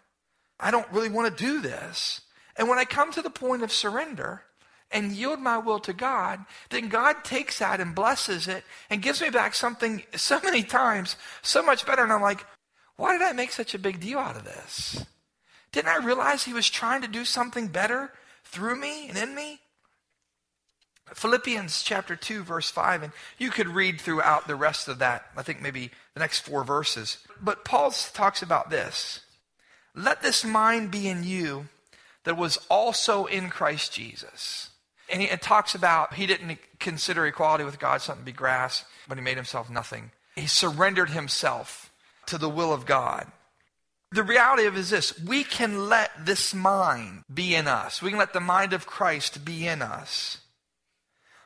I 0.60 0.70
don't 0.70 0.92
really 0.92 1.10
want 1.10 1.36
to 1.36 1.44
do 1.44 1.62
this. 1.62 2.22
And 2.58 2.68
when 2.68 2.78
I 2.78 2.86
come 2.86 3.12
to 3.14 3.22
the 3.22 3.30
point 3.30 3.64
of 3.64 3.72
surrender, 3.72 4.44
and 4.92 5.12
yield 5.12 5.40
my 5.40 5.58
will 5.58 5.80
to 5.80 5.94
God, 5.94 6.46
then 6.70 6.90
God 6.90 7.24
takes 7.24 7.60
that 7.60 7.80
and 7.80 7.94
blesses 7.94 8.48
it 8.48 8.64
and 8.90 9.02
gives 9.02 9.22
me 9.22 9.30
back 9.30 9.54
something 9.54 10.04
so 10.16 10.40
many 10.44 10.64
times 10.64 11.16
so 11.42 11.62
much 11.62 11.86
better. 11.86 12.04
And 12.04 12.12
I'm 12.12 12.22
like, 12.22 12.46
why 12.96 13.14
did 13.14 13.22
I 13.22 13.34
make 13.34 13.52
such 13.52 13.74
a 13.74 13.80
big 13.80 14.00
deal 14.00 14.20
out 14.20 14.36
of 14.36 14.44
this? 14.44 15.06
Didn't 15.72 15.90
I 15.90 16.04
realize 16.04 16.44
he 16.44 16.54
was 16.54 16.70
trying 16.70 17.02
to 17.04 17.08
do 17.08 17.24
something 17.24 17.68
better 17.68 18.12
through 18.44 18.76
me 18.80 19.10
and 19.10 19.18
in 19.18 19.36
me? 19.36 19.60
Philippians 21.14 21.82
chapter 21.82 22.16
2, 22.16 22.44
verse 22.44 22.70
5, 22.70 23.04
and 23.04 23.14
you 23.40 23.50
could 23.50 23.68
read 23.68 24.00
throughout 24.00 24.48
the 24.48 24.56
rest 24.56 24.88
of 24.88 25.00
that, 25.00 25.26
I 25.36 25.42
think 25.42 25.60
maybe 25.60 25.90
the 26.14 26.20
next 26.20 26.42
four 26.42 26.64
verses. 26.64 27.18
But 27.42 27.66
Paul 27.66 27.92
talks 27.92 28.44
about 28.44 28.70
this. 28.70 29.22
Let 29.96 30.22
this 30.22 30.46
mind 30.46 30.92
be 30.92 31.08
in 31.08 31.24
you 31.24 31.68
that 32.26 32.38
was 32.38 32.60
also 32.70 33.26
in 33.26 33.50
Christ 33.50 33.92
Jesus 33.92 34.70
and 35.10 35.22
he, 35.22 35.28
it 35.28 35.42
talks 35.42 35.76
about 35.76 36.14
he 36.14 36.26
didn't 36.26 36.60
consider 36.80 37.26
equality 37.26 37.64
with 37.64 37.80
God 37.80 38.02
something 38.02 38.24
to 38.24 38.32
be 38.32 38.36
grasped, 38.36 38.88
but 39.08 39.18
he 39.18 39.24
made 39.24 39.38
himself 39.38 39.70
nothing. 39.70 40.12
He 40.36 40.48
surrendered 40.48 41.10
himself 41.10 41.92
to 42.28 42.38
the 42.38 42.50
will 42.50 42.72
of 42.72 42.86
God. 42.86 43.28
The 44.12 44.24
reality 44.24 44.66
of 44.66 44.76
it 44.76 44.80
is 44.80 44.90
this 44.90 45.20
we 45.20 45.44
can 45.44 45.88
let 45.88 46.26
this 46.26 46.54
mind 46.54 47.24
be 47.32 47.56
in 47.56 47.68
us. 47.68 48.02
We 48.02 48.10
can 48.10 48.20
let 48.20 48.34
the 48.34 48.40
mind 48.40 48.74
of 48.74 48.88
Christ 48.88 49.46
be 49.46 49.68
in 49.68 49.82
us. 49.82 50.40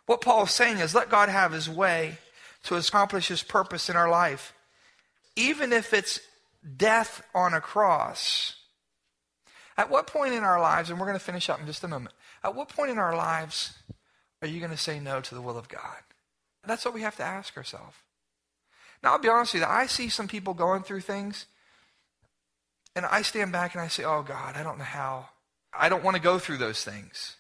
What 0.05 0.21
Paul 0.21 0.43
is 0.43 0.51
saying 0.51 0.79
is 0.79 0.95
let 0.95 1.09
God 1.09 1.29
have 1.29 1.51
his 1.51 1.69
way 1.69 2.17
to 2.63 2.75
accomplish 2.75 3.27
his 3.27 3.43
purpose 3.43 3.89
in 3.89 3.95
our 3.95 4.09
life, 4.09 4.53
even 5.35 5.73
if 5.73 5.93
it's 5.93 6.19
death 6.77 7.23
on 7.33 7.53
a 7.53 7.61
cross. 7.61 8.55
At 9.77 9.89
what 9.89 10.07
point 10.07 10.33
in 10.33 10.43
our 10.43 10.61
lives, 10.61 10.89
and 10.89 10.99
we're 10.99 11.07
going 11.07 11.17
to 11.17 11.23
finish 11.23 11.49
up 11.49 11.59
in 11.59 11.65
just 11.65 11.83
a 11.83 11.87
moment, 11.87 12.15
at 12.43 12.55
what 12.55 12.69
point 12.69 12.91
in 12.91 12.99
our 12.99 13.15
lives 13.15 13.77
are 14.41 14.47
you 14.47 14.59
going 14.59 14.71
to 14.71 14.77
say 14.77 14.99
no 14.99 15.19
to 15.21 15.35
the 15.35 15.41
will 15.41 15.57
of 15.57 15.67
God? 15.67 16.03
That's 16.65 16.85
what 16.85 16.93
we 16.93 17.01
have 17.01 17.17
to 17.17 17.23
ask 17.23 17.57
ourselves. 17.57 17.95
Now, 19.01 19.13
I'll 19.13 19.19
be 19.19 19.29
honest 19.29 19.53
with 19.53 19.63
you, 19.63 19.67
I 19.67 19.87
see 19.87 20.07
some 20.07 20.27
people 20.27 20.53
going 20.53 20.83
through 20.83 21.01
things, 21.01 21.45
and 22.95 23.05
I 23.05 23.21
stand 23.21 23.51
back 23.51 23.73
and 23.73 23.81
I 23.81 23.87
say, 23.87 24.03
oh, 24.03 24.23
God, 24.23 24.55
I 24.55 24.63
don't 24.63 24.77
know 24.77 24.83
how. 24.83 25.29
I 25.77 25.89
don't 25.89 26.03
want 26.03 26.15
to 26.15 26.21
go 26.21 26.37
through 26.39 26.57
those 26.57 26.83
things. 26.83 27.35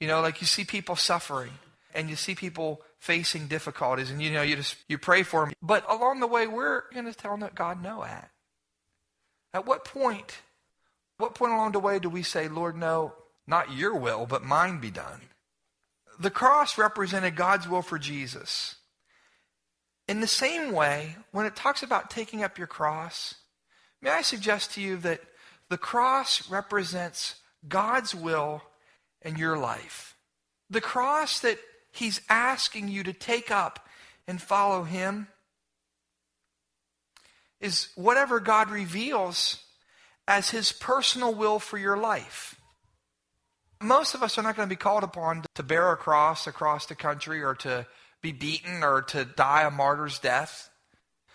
You 0.00 0.08
know, 0.08 0.20
like 0.20 0.40
you 0.40 0.46
see 0.46 0.64
people 0.64 0.96
suffering, 0.96 1.52
and 1.94 2.10
you 2.10 2.16
see 2.16 2.34
people 2.34 2.82
facing 2.98 3.46
difficulties, 3.46 4.10
and 4.10 4.20
you 4.20 4.30
know, 4.30 4.42
you 4.42 4.56
just 4.56 4.76
you 4.88 4.98
pray 4.98 5.22
for 5.22 5.44
them. 5.44 5.54
But 5.62 5.90
along 5.90 6.20
the 6.20 6.26
way, 6.26 6.46
we're 6.46 6.82
going 6.92 7.06
to 7.06 7.14
tell 7.14 7.36
God 7.54 7.82
no 7.82 8.04
at. 8.04 8.30
At 9.54 9.66
what 9.66 9.84
point, 9.84 10.38
what 11.16 11.34
point 11.34 11.52
along 11.52 11.72
the 11.72 11.80
way 11.80 11.98
do 11.98 12.10
we 12.10 12.22
say, 12.22 12.48
Lord, 12.48 12.76
no, 12.76 13.14
not 13.46 13.72
your 13.72 13.94
will, 13.94 14.26
but 14.26 14.44
mine 14.44 14.80
be 14.80 14.90
done. 14.90 15.22
The 16.18 16.30
cross 16.30 16.76
represented 16.76 17.36
God's 17.36 17.68
will 17.68 17.82
for 17.82 17.98
Jesus. 17.98 18.76
In 20.08 20.20
the 20.20 20.26
same 20.26 20.72
way, 20.72 21.16
when 21.32 21.46
it 21.46 21.56
talks 21.56 21.82
about 21.82 22.10
taking 22.10 22.42
up 22.42 22.58
your 22.58 22.66
cross, 22.66 23.36
may 24.00 24.10
I 24.10 24.22
suggest 24.22 24.72
to 24.72 24.80
you 24.80 24.96
that 24.98 25.20
the 25.68 25.78
cross 25.78 26.50
represents 26.50 27.36
God's 27.68 28.14
will 28.14 28.62
in 29.22 29.36
your 29.36 29.58
life. 29.58 30.16
The 30.70 30.80
cross 30.80 31.40
that 31.40 31.58
he's 31.92 32.20
asking 32.28 32.88
you 32.88 33.02
to 33.04 33.12
take 33.12 33.50
up 33.50 33.88
and 34.26 34.40
follow 34.40 34.84
him 34.84 35.28
is 37.60 37.88
whatever 37.94 38.40
God 38.40 38.70
reveals 38.70 39.64
as 40.28 40.50
his 40.50 40.72
personal 40.72 41.34
will 41.34 41.58
for 41.58 41.78
your 41.78 41.96
life. 41.96 42.60
Most 43.80 44.14
of 44.14 44.22
us 44.22 44.38
are 44.38 44.42
not 44.42 44.56
going 44.56 44.68
to 44.68 44.74
be 44.74 44.78
called 44.78 45.04
upon 45.04 45.44
to 45.54 45.62
bear 45.62 45.92
a 45.92 45.96
cross 45.96 46.46
across 46.46 46.86
the 46.86 46.94
country 46.94 47.42
or 47.42 47.54
to 47.56 47.86
be 48.22 48.32
beaten 48.32 48.82
or 48.82 49.02
to 49.02 49.24
die 49.24 49.64
a 49.64 49.70
martyr's 49.70 50.18
death. 50.18 50.70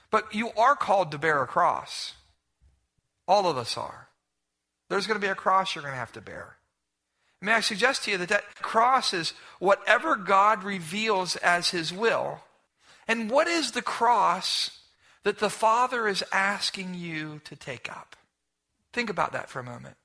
But 0.09 0.33
you 0.33 0.49
are 0.57 0.75
called 0.75 1.11
to 1.11 1.17
bear 1.17 1.41
a 1.41 1.47
cross. 1.47 2.13
All 3.31 3.47
of 3.47 3.57
us 3.57 3.77
are. 3.77 4.09
There's 4.89 5.07
going 5.07 5.17
to 5.17 5.25
be 5.25 5.31
a 5.31 5.35
cross 5.35 5.73
you're 5.73 5.83
going 5.83 5.93
to 5.93 5.97
have 5.97 6.11
to 6.11 6.19
bear. 6.19 6.57
May 7.41 7.53
I 7.53 7.61
suggest 7.61 8.03
to 8.03 8.11
you 8.11 8.17
that 8.17 8.27
that 8.27 8.55
cross 8.55 9.13
is 9.13 9.31
whatever 9.59 10.17
God 10.17 10.65
reveals 10.65 11.37
as 11.37 11.69
his 11.69 11.93
will. 11.93 12.41
And 13.07 13.31
what 13.31 13.47
is 13.47 13.71
the 13.71 13.81
cross 13.81 14.81
that 15.23 15.39
the 15.39 15.49
Father 15.49 16.09
is 16.09 16.25
asking 16.33 16.95
you 16.95 17.39
to 17.45 17.55
take 17.55 17.89
up? 17.89 18.17
Think 18.91 19.09
about 19.09 19.31
that 19.31 19.49
for 19.49 19.59
a 19.59 19.63
moment. 19.63 19.95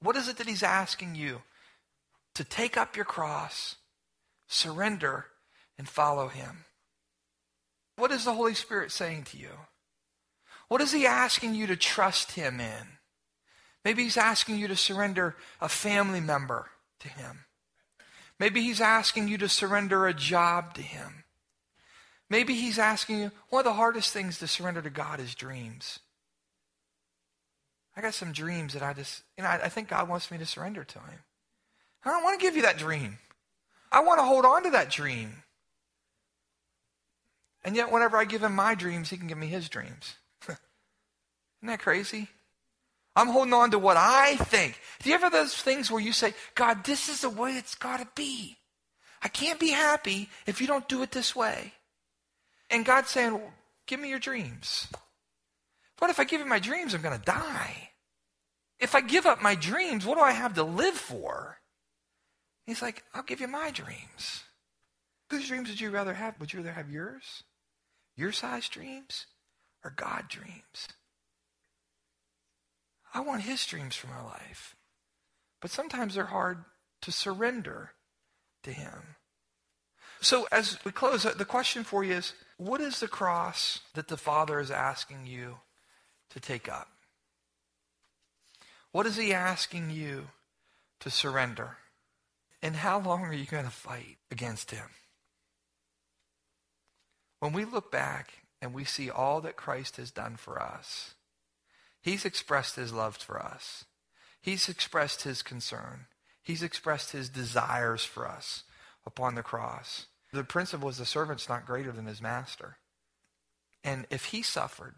What 0.00 0.14
is 0.14 0.28
it 0.28 0.36
that 0.36 0.46
he's 0.46 0.62
asking 0.62 1.16
you? 1.16 1.42
To 2.36 2.44
take 2.44 2.76
up 2.76 2.94
your 2.94 3.04
cross, 3.04 3.74
surrender, 4.46 5.26
and 5.76 5.88
follow 5.88 6.28
him. 6.28 6.66
What 7.96 8.12
is 8.12 8.24
the 8.24 8.34
Holy 8.34 8.54
Spirit 8.54 8.92
saying 8.92 9.24
to 9.24 9.38
you? 9.38 9.50
What 10.72 10.80
is 10.80 10.92
he 10.92 11.06
asking 11.06 11.54
you 11.54 11.66
to 11.66 11.76
trust 11.76 12.32
him 12.32 12.58
in? 12.58 12.96
Maybe 13.84 14.04
he's 14.04 14.16
asking 14.16 14.56
you 14.56 14.68
to 14.68 14.74
surrender 14.74 15.36
a 15.60 15.68
family 15.68 16.18
member 16.18 16.70
to 17.00 17.10
him. 17.10 17.44
Maybe 18.38 18.62
he's 18.62 18.80
asking 18.80 19.28
you 19.28 19.36
to 19.36 19.50
surrender 19.50 20.06
a 20.06 20.14
job 20.14 20.72
to 20.76 20.80
him. 20.80 21.24
Maybe 22.30 22.54
he's 22.54 22.78
asking 22.78 23.18
you, 23.18 23.32
one 23.50 23.60
of 23.60 23.64
the 23.66 23.74
hardest 23.74 24.14
things 24.14 24.38
to 24.38 24.46
surrender 24.46 24.80
to 24.80 24.88
God 24.88 25.20
is 25.20 25.34
dreams. 25.34 25.98
I 27.94 28.00
got 28.00 28.14
some 28.14 28.32
dreams 28.32 28.72
that 28.72 28.82
I 28.82 28.94
just, 28.94 29.24
you 29.36 29.44
know, 29.44 29.50
I, 29.50 29.64
I 29.64 29.68
think 29.68 29.88
God 29.88 30.08
wants 30.08 30.30
me 30.30 30.38
to 30.38 30.46
surrender 30.46 30.84
to 30.84 30.98
Him. 31.00 31.18
I 32.02 32.12
don't 32.12 32.24
want 32.24 32.40
to 32.40 32.46
give 32.46 32.56
you 32.56 32.62
that 32.62 32.78
dream. 32.78 33.18
I 33.92 34.00
want 34.00 34.20
to 34.20 34.24
hold 34.24 34.46
on 34.46 34.62
to 34.62 34.70
that 34.70 34.88
dream. 34.88 35.42
And 37.62 37.76
yet, 37.76 37.92
whenever 37.92 38.16
I 38.16 38.24
give 38.24 38.42
Him 38.42 38.54
my 38.54 38.74
dreams, 38.74 39.10
He 39.10 39.18
can 39.18 39.26
give 39.26 39.36
me 39.36 39.48
His 39.48 39.68
dreams. 39.68 40.14
Isn't 41.62 41.68
that 41.68 41.80
crazy? 41.80 42.28
I'm 43.14 43.28
holding 43.28 43.52
on 43.52 43.70
to 43.70 43.78
what 43.78 43.96
I 43.96 44.36
think. 44.36 44.80
Do 45.02 45.08
you 45.08 45.14
ever 45.14 45.30
those 45.30 45.54
things 45.54 45.90
where 45.90 46.00
you 46.00 46.12
say, 46.12 46.34
God, 46.54 46.84
this 46.84 47.08
is 47.08 47.20
the 47.20 47.30
way 47.30 47.52
it's 47.52 47.76
got 47.76 48.00
to 48.00 48.08
be? 48.16 48.56
I 49.22 49.28
can't 49.28 49.60
be 49.60 49.70
happy 49.70 50.28
if 50.46 50.60
you 50.60 50.66
don't 50.66 50.88
do 50.88 51.02
it 51.02 51.12
this 51.12 51.36
way. 51.36 51.72
And 52.70 52.84
God's 52.84 53.10
saying, 53.10 53.34
well, 53.34 53.52
give 53.86 54.00
me 54.00 54.08
your 54.08 54.18
dreams. 54.18 54.88
What 55.98 56.10
if 56.10 56.18
I 56.18 56.24
give 56.24 56.40
you 56.40 56.46
my 56.46 56.58
dreams, 56.58 56.94
I'm 56.94 57.02
going 57.02 57.16
to 57.16 57.24
die? 57.24 57.90
If 58.80 58.96
I 58.96 59.00
give 59.00 59.26
up 59.26 59.40
my 59.40 59.54
dreams, 59.54 60.04
what 60.04 60.16
do 60.16 60.22
I 60.24 60.32
have 60.32 60.54
to 60.54 60.64
live 60.64 60.94
for? 60.94 61.58
He's 62.66 62.82
like, 62.82 63.04
I'll 63.14 63.22
give 63.22 63.40
you 63.40 63.46
my 63.46 63.70
dreams. 63.70 64.42
Whose 65.30 65.46
dreams 65.46 65.68
would 65.68 65.80
you 65.80 65.90
rather 65.90 66.14
have? 66.14 66.40
Would 66.40 66.52
you 66.52 66.60
rather 66.60 66.72
have 66.72 66.90
yours? 66.90 67.44
Your 68.16 68.32
size 68.32 68.68
dreams 68.68 69.26
or 69.84 69.92
God 69.94 70.24
dreams? 70.28 70.88
I 73.14 73.20
want 73.20 73.42
his 73.42 73.64
dreams 73.66 73.94
for 73.94 74.06
my 74.06 74.22
life. 74.22 74.76
But 75.60 75.70
sometimes 75.70 76.14
they're 76.14 76.24
hard 76.24 76.64
to 77.02 77.12
surrender 77.12 77.92
to 78.64 78.72
him. 78.72 79.16
So 80.20 80.46
as 80.52 80.78
we 80.84 80.92
close, 80.92 81.24
the 81.24 81.44
question 81.44 81.84
for 81.84 82.04
you 82.04 82.14
is, 82.14 82.32
what 82.56 82.80
is 82.80 83.00
the 83.00 83.08
cross 83.08 83.80
that 83.94 84.08
the 84.08 84.16
Father 84.16 84.60
is 84.60 84.70
asking 84.70 85.26
you 85.26 85.56
to 86.30 86.40
take 86.40 86.68
up? 86.68 86.88
What 88.92 89.06
is 89.06 89.16
he 89.16 89.32
asking 89.32 89.90
you 89.90 90.28
to 91.00 91.10
surrender? 91.10 91.78
And 92.62 92.76
how 92.76 93.00
long 93.00 93.22
are 93.22 93.32
you 93.32 93.46
going 93.46 93.64
to 93.64 93.70
fight 93.70 94.18
against 94.30 94.70
him? 94.70 94.86
When 97.40 97.52
we 97.52 97.64
look 97.64 97.90
back 97.90 98.44
and 98.60 98.72
we 98.72 98.84
see 98.84 99.10
all 99.10 99.40
that 99.40 99.56
Christ 99.56 99.96
has 99.96 100.12
done 100.12 100.36
for 100.36 100.62
us, 100.62 101.14
he's 102.02 102.24
expressed 102.24 102.76
his 102.76 102.92
love 102.92 103.16
for 103.16 103.40
us. 103.40 103.84
He's 104.40 104.68
expressed 104.68 105.22
his 105.22 105.42
concern. 105.42 106.06
He's 106.42 106.62
expressed 106.62 107.12
his 107.12 107.28
desires 107.28 108.04
for 108.04 108.26
us 108.26 108.64
upon 109.06 109.34
the 109.34 109.42
cross. 109.42 110.06
The 110.32 110.44
principle 110.44 110.88
is 110.88 110.98
the 110.98 111.06
servant's 111.06 111.48
not 111.48 111.66
greater 111.66 111.92
than 111.92 112.06
his 112.06 112.20
master. 112.20 112.78
And 113.84 114.06
if 114.10 114.26
he 114.26 114.42
suffered, 114.42 114.94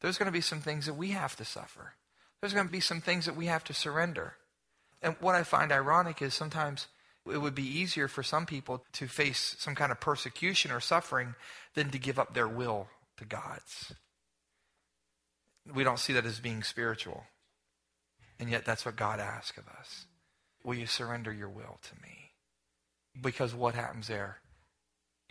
there's 0.00 0.18
going 0.18 0.26
to 0.26 0.32
be 0.32 0.40
some 0.40 0.60
things 0.60 0.86
that 0.86 0.94
we 0.94 1.10
have 1.10 1.36
to 1.36 1.44
suffer. 1.44 1.94
There's 2.40 2.54
going 2.54 2.66
to 2.66 2.72
be 2.72 2.80
some 2.80 3.00
things 3.00 3.26
that 3.26 3.36
we 3.36 3.46
have 3.46 3.64
to 3.64 3.74
surrender. 3.74 4.34
And 5.02 5.16
what 5.20 5.34
I 5.34 5.42
find 5.42 5.72
ironic 5.72 6.22
is 6.22 6.34
sometimes 6.34 6.86
it 7.30 7.38
would 7.38 7.54
be 7.54 7.66
easier 7.66 8.08
for 8.08 8.22
some 8.22 8.46
people 8.46 8.84
to 8.92 9.08
face 9.08 9.56
some 9.58 9.74
kind 9.74 9.90
of 9.90 10.00
persecution 10.00 10.70
or 10.70 10.80
suffering 10.80 11.34
than 11.74 11.90
to 11.90 11.98
give 11.98 12.18
up 12.18 12.34
their 12.34 12.48
will 12.48 12.88
to 13.16 13.24
God's. 13.24 13.94
We 15.74 15.84
don't 15.84 15.98
see 15.98 16.12
that 16.12 16.26
as 16.26 16.40
being 16.40 16.62
spiritual. 16.62 17.24
And 18.38 18.50
yet 18.50 18.64
that's 18.64 18.84
what 18.84 18.96
God 18.96 19.20
asks 19.20 19.56
of 19.58 19.68
us. 19.68 20.06
Will 20.62 20.74
you 20.74 20.86
surrender 20.86 21.32
your 21.32 21.48
will 21.48 21.78
to 21.82 22.02
me? 22.02 22.32
Because 23.20 23.54
what 23.54 23.74
happens 23.74 24.08
there? 24.08 24.38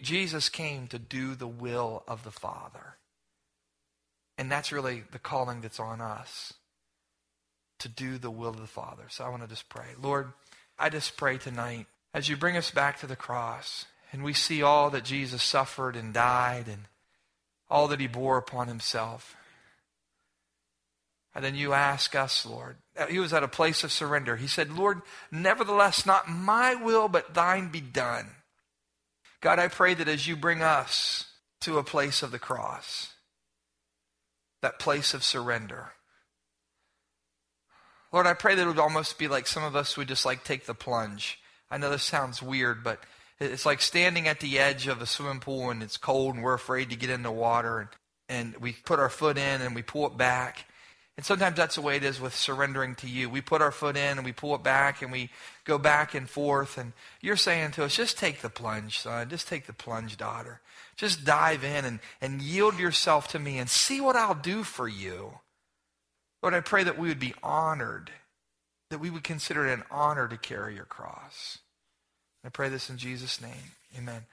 Jesus 0.01 0.49
came 0.49 0.87
to 0.87 0.99
do 0.99 1.35
the 1.35 1.47
will 1.47 2.03
of 2.07 2.23
the 2.23 2.31
Father. 2.31 2.97
And 4.37 4.51
that's 4.51 4.71
really 4.71 5.03
the 5.11 5.19
calling 5.19 5.61
that's 5.61 5.79
on 5.79 6.01
us 6.01 6.53
to 7.79 7.87
do 7.87 8.17
the 8.17 8.31
will 8.31 8.49
of 8.49 8.59
the 8.59 8.67
Father. 8.67 9.03
So 9.09 9.23
I 9.23 9.29
want 9.29 9.43
to 9.43 9.47
just 9.47 9.69
pray. 9.69 9.87
Lord, 10.01 10.31
I 10.77 10.89
just 10.89 11.15
pray 11.17 11.37
tonight 11.37 11.87
as 12.13 12.27
you 12.27 12.35
bring 12.35 12.57
us 12.57 12.71
back 12.71 12.99
to 12.99 13.07
the 13.07 13.15
cross 13.15 13.85
and 14.11 14.23
we 14.23 14.33
see 14.33 14.61
all 14.61 14.89
that 14.91 15.03
Jesus 15.03 15.43
suffered 15.43 15.95
and 15.95 16.13
died 16.13 16.67
and 16.67 16.83
all 17.69 17.87
that 17.89 17.99
he 17.99 18.07
bore 18.07 18.37
upon 18.37 18.67
himself. 18.67 19.35
And 21.35 21.43
then 21.43 21.55
you 21.55 21.73
ask 21.73 22.15
us, 22.15 22.45
Lord. 22.45 22.77
Uh, 22.97 23.07
he 23.07 23.19
was 23.19 23.33
at 23.33 23.43
a 23.43 23.47
place 23.49 23.83
of 23.83 23.91
surrender. 23.91 24.37
He 24.37 24.47
said, 24.47 24.71
Lord, 24.71 25.01
nevertheless, 25.31 26.05
not 26.05 26.29
my 26.29 26.75
will, 26.75 27.09
but 27.09 27.33
thine 27.33 27.67
be 27.69 27.81
done. 27.81 28.27
God, 29.41 29.59
I 29.59 29.67
pray 29.67 29.93
that 29.93 30.07
as 30.07 30.25
you 30.25 30.37
bring 30.37 30.61
us 30.61 31.25
to 31.61 31.77
a 31.77 31.83
place 31.83 32.23
of 32.23 32.31
the 32.31 32.39
cross, 32.39 33.13
that 34.61 34.79
place 34.79 35.13
of 35.13 35.23
surrender. 35.23 35.91
Lord, 38.13 38.27
I 38.27 38.33
pray 38.33 38.55
that 38.55 38.63
it 38.63 38.67
would 38.67 38.79
almost 38.79 39.19
be 39.19 39.27
like 39.27 39.45
some 39.45 39.63
of 39.63 39.75
us 39.75 39.97
would 39.97 40.07
just 40.07 40.25
like 40.25 40.45
take 40.45 40.65
the 40.65 40.73
plunge. 40.73 41.37
I 41.69 41.77
know 41.77 41.89
this 41.89 42.03
sounds 42.03 42.41
weird, 42.41 42.81
but 42.81 43.01
it's 43.39 43.65
like 43.65 43.81
standing 43.81 44.27
at 44.29 44.39
the 44.39 44.57
edge 44.57 44.87
of 44.87 45.01
a 45.01 45.05
swimming 45.05 45.41
pool 45.41 45.69
and 45.69 45.83
it's 45.83 45.97
cold 45.97 46.35
and 46.35 46.43
we're 46.43 46.53
afraid 46.53 46.91
to 46.91 46.95
get 46.95 47.09
in 47.09 47.23
the 47.23 47.31
water 47.31 47.79
and, 47.79 47.89
and 48.29 48.61
we 48.61 48.71
put 48.71 48.99
our 48.99 49.09
foot 49.09 49.37
in 49.37 49.61
and 49.61 49.75
we 49.75 49.81
pull 49.81 50.07
it 50.07 50.15
back. 50.17 50.65
And 51.17 51.25
sometimes 51.25 51.55
that's 51.55 51.75
the 51.75 51.81
way 51.81 51.95
it 51.95 52.03
is 52.03 52.19
with 52.19 52.35
surrendering 52.35 52.95
to 52.95 53.07
you. 53.07 53.29
We 53.29 53.39
put 53.39 53.61
our 53.61 53.71
foot 53.71 53.95
in 53.95 54.17
and 54.17 54.25
we 54.25 54.33
pull 54.33 54.53
it 54.55 54.63
back 54.63 55.01
and 55.01 55.11
we 55.11 55.29
go 55.63 55.77
back 55.77 56.13
and 56.13 56.29
forth. 56.29 56.77
And 56.77 56.91
you're 57.21 57.37
saying 57.37 57.71
to 57.71 57.85
us, 57.85 57.95
just 57.95 58.17
take 58.17 58.41
the 58.41 58.49
plunge, 58.49 58.99
son. 58.99 59.29
Just 59.29 59.47
take 59.47 59.65
the 59.65 59.73
plunge, 59.73 60.17
daughter. 60.17 60.59
Just 60.97 61.23
dive 61.23 61.63
in 61.63 61.85
and, 61.85 61.99
and 62.21 62.41
yield 62.41 62.77
yourself 62.77 63.29
to 63.29 63.39
me 63.39 63.59
and 63.59 63.69
see 63.69 64.01
what 64.01 64.17
I'll 64.17 64.35
do 64.35 64.63
for 64.63 64.89
you. 64.89 65.39
Lord, 66.43 66.53
I 66.53 66.59
pray 66.59 66.83
that 66.83 66.99
we 66.99 67.07
would 67.07 67.19
be 67.19 67.33
honored, 67.41 68.11
that 68.89 68.99
we 68.99 69.09
would 69.09 69.23
consider 69.23 69.65
it 69.67 69.73
an 69.73 69.83
honor 69.89 70.27
to 70.27 70.37
carry 70.37 70.75
your 70.75 70.85
cross. 70.85 71.59
I 72.43 72.49
pray 72.49 72.67
this 72.69 72.89
in 72.89 72.97
Jesus' 72.97 73.41
name. 73.41 73.71
Amen. 73.97 74.25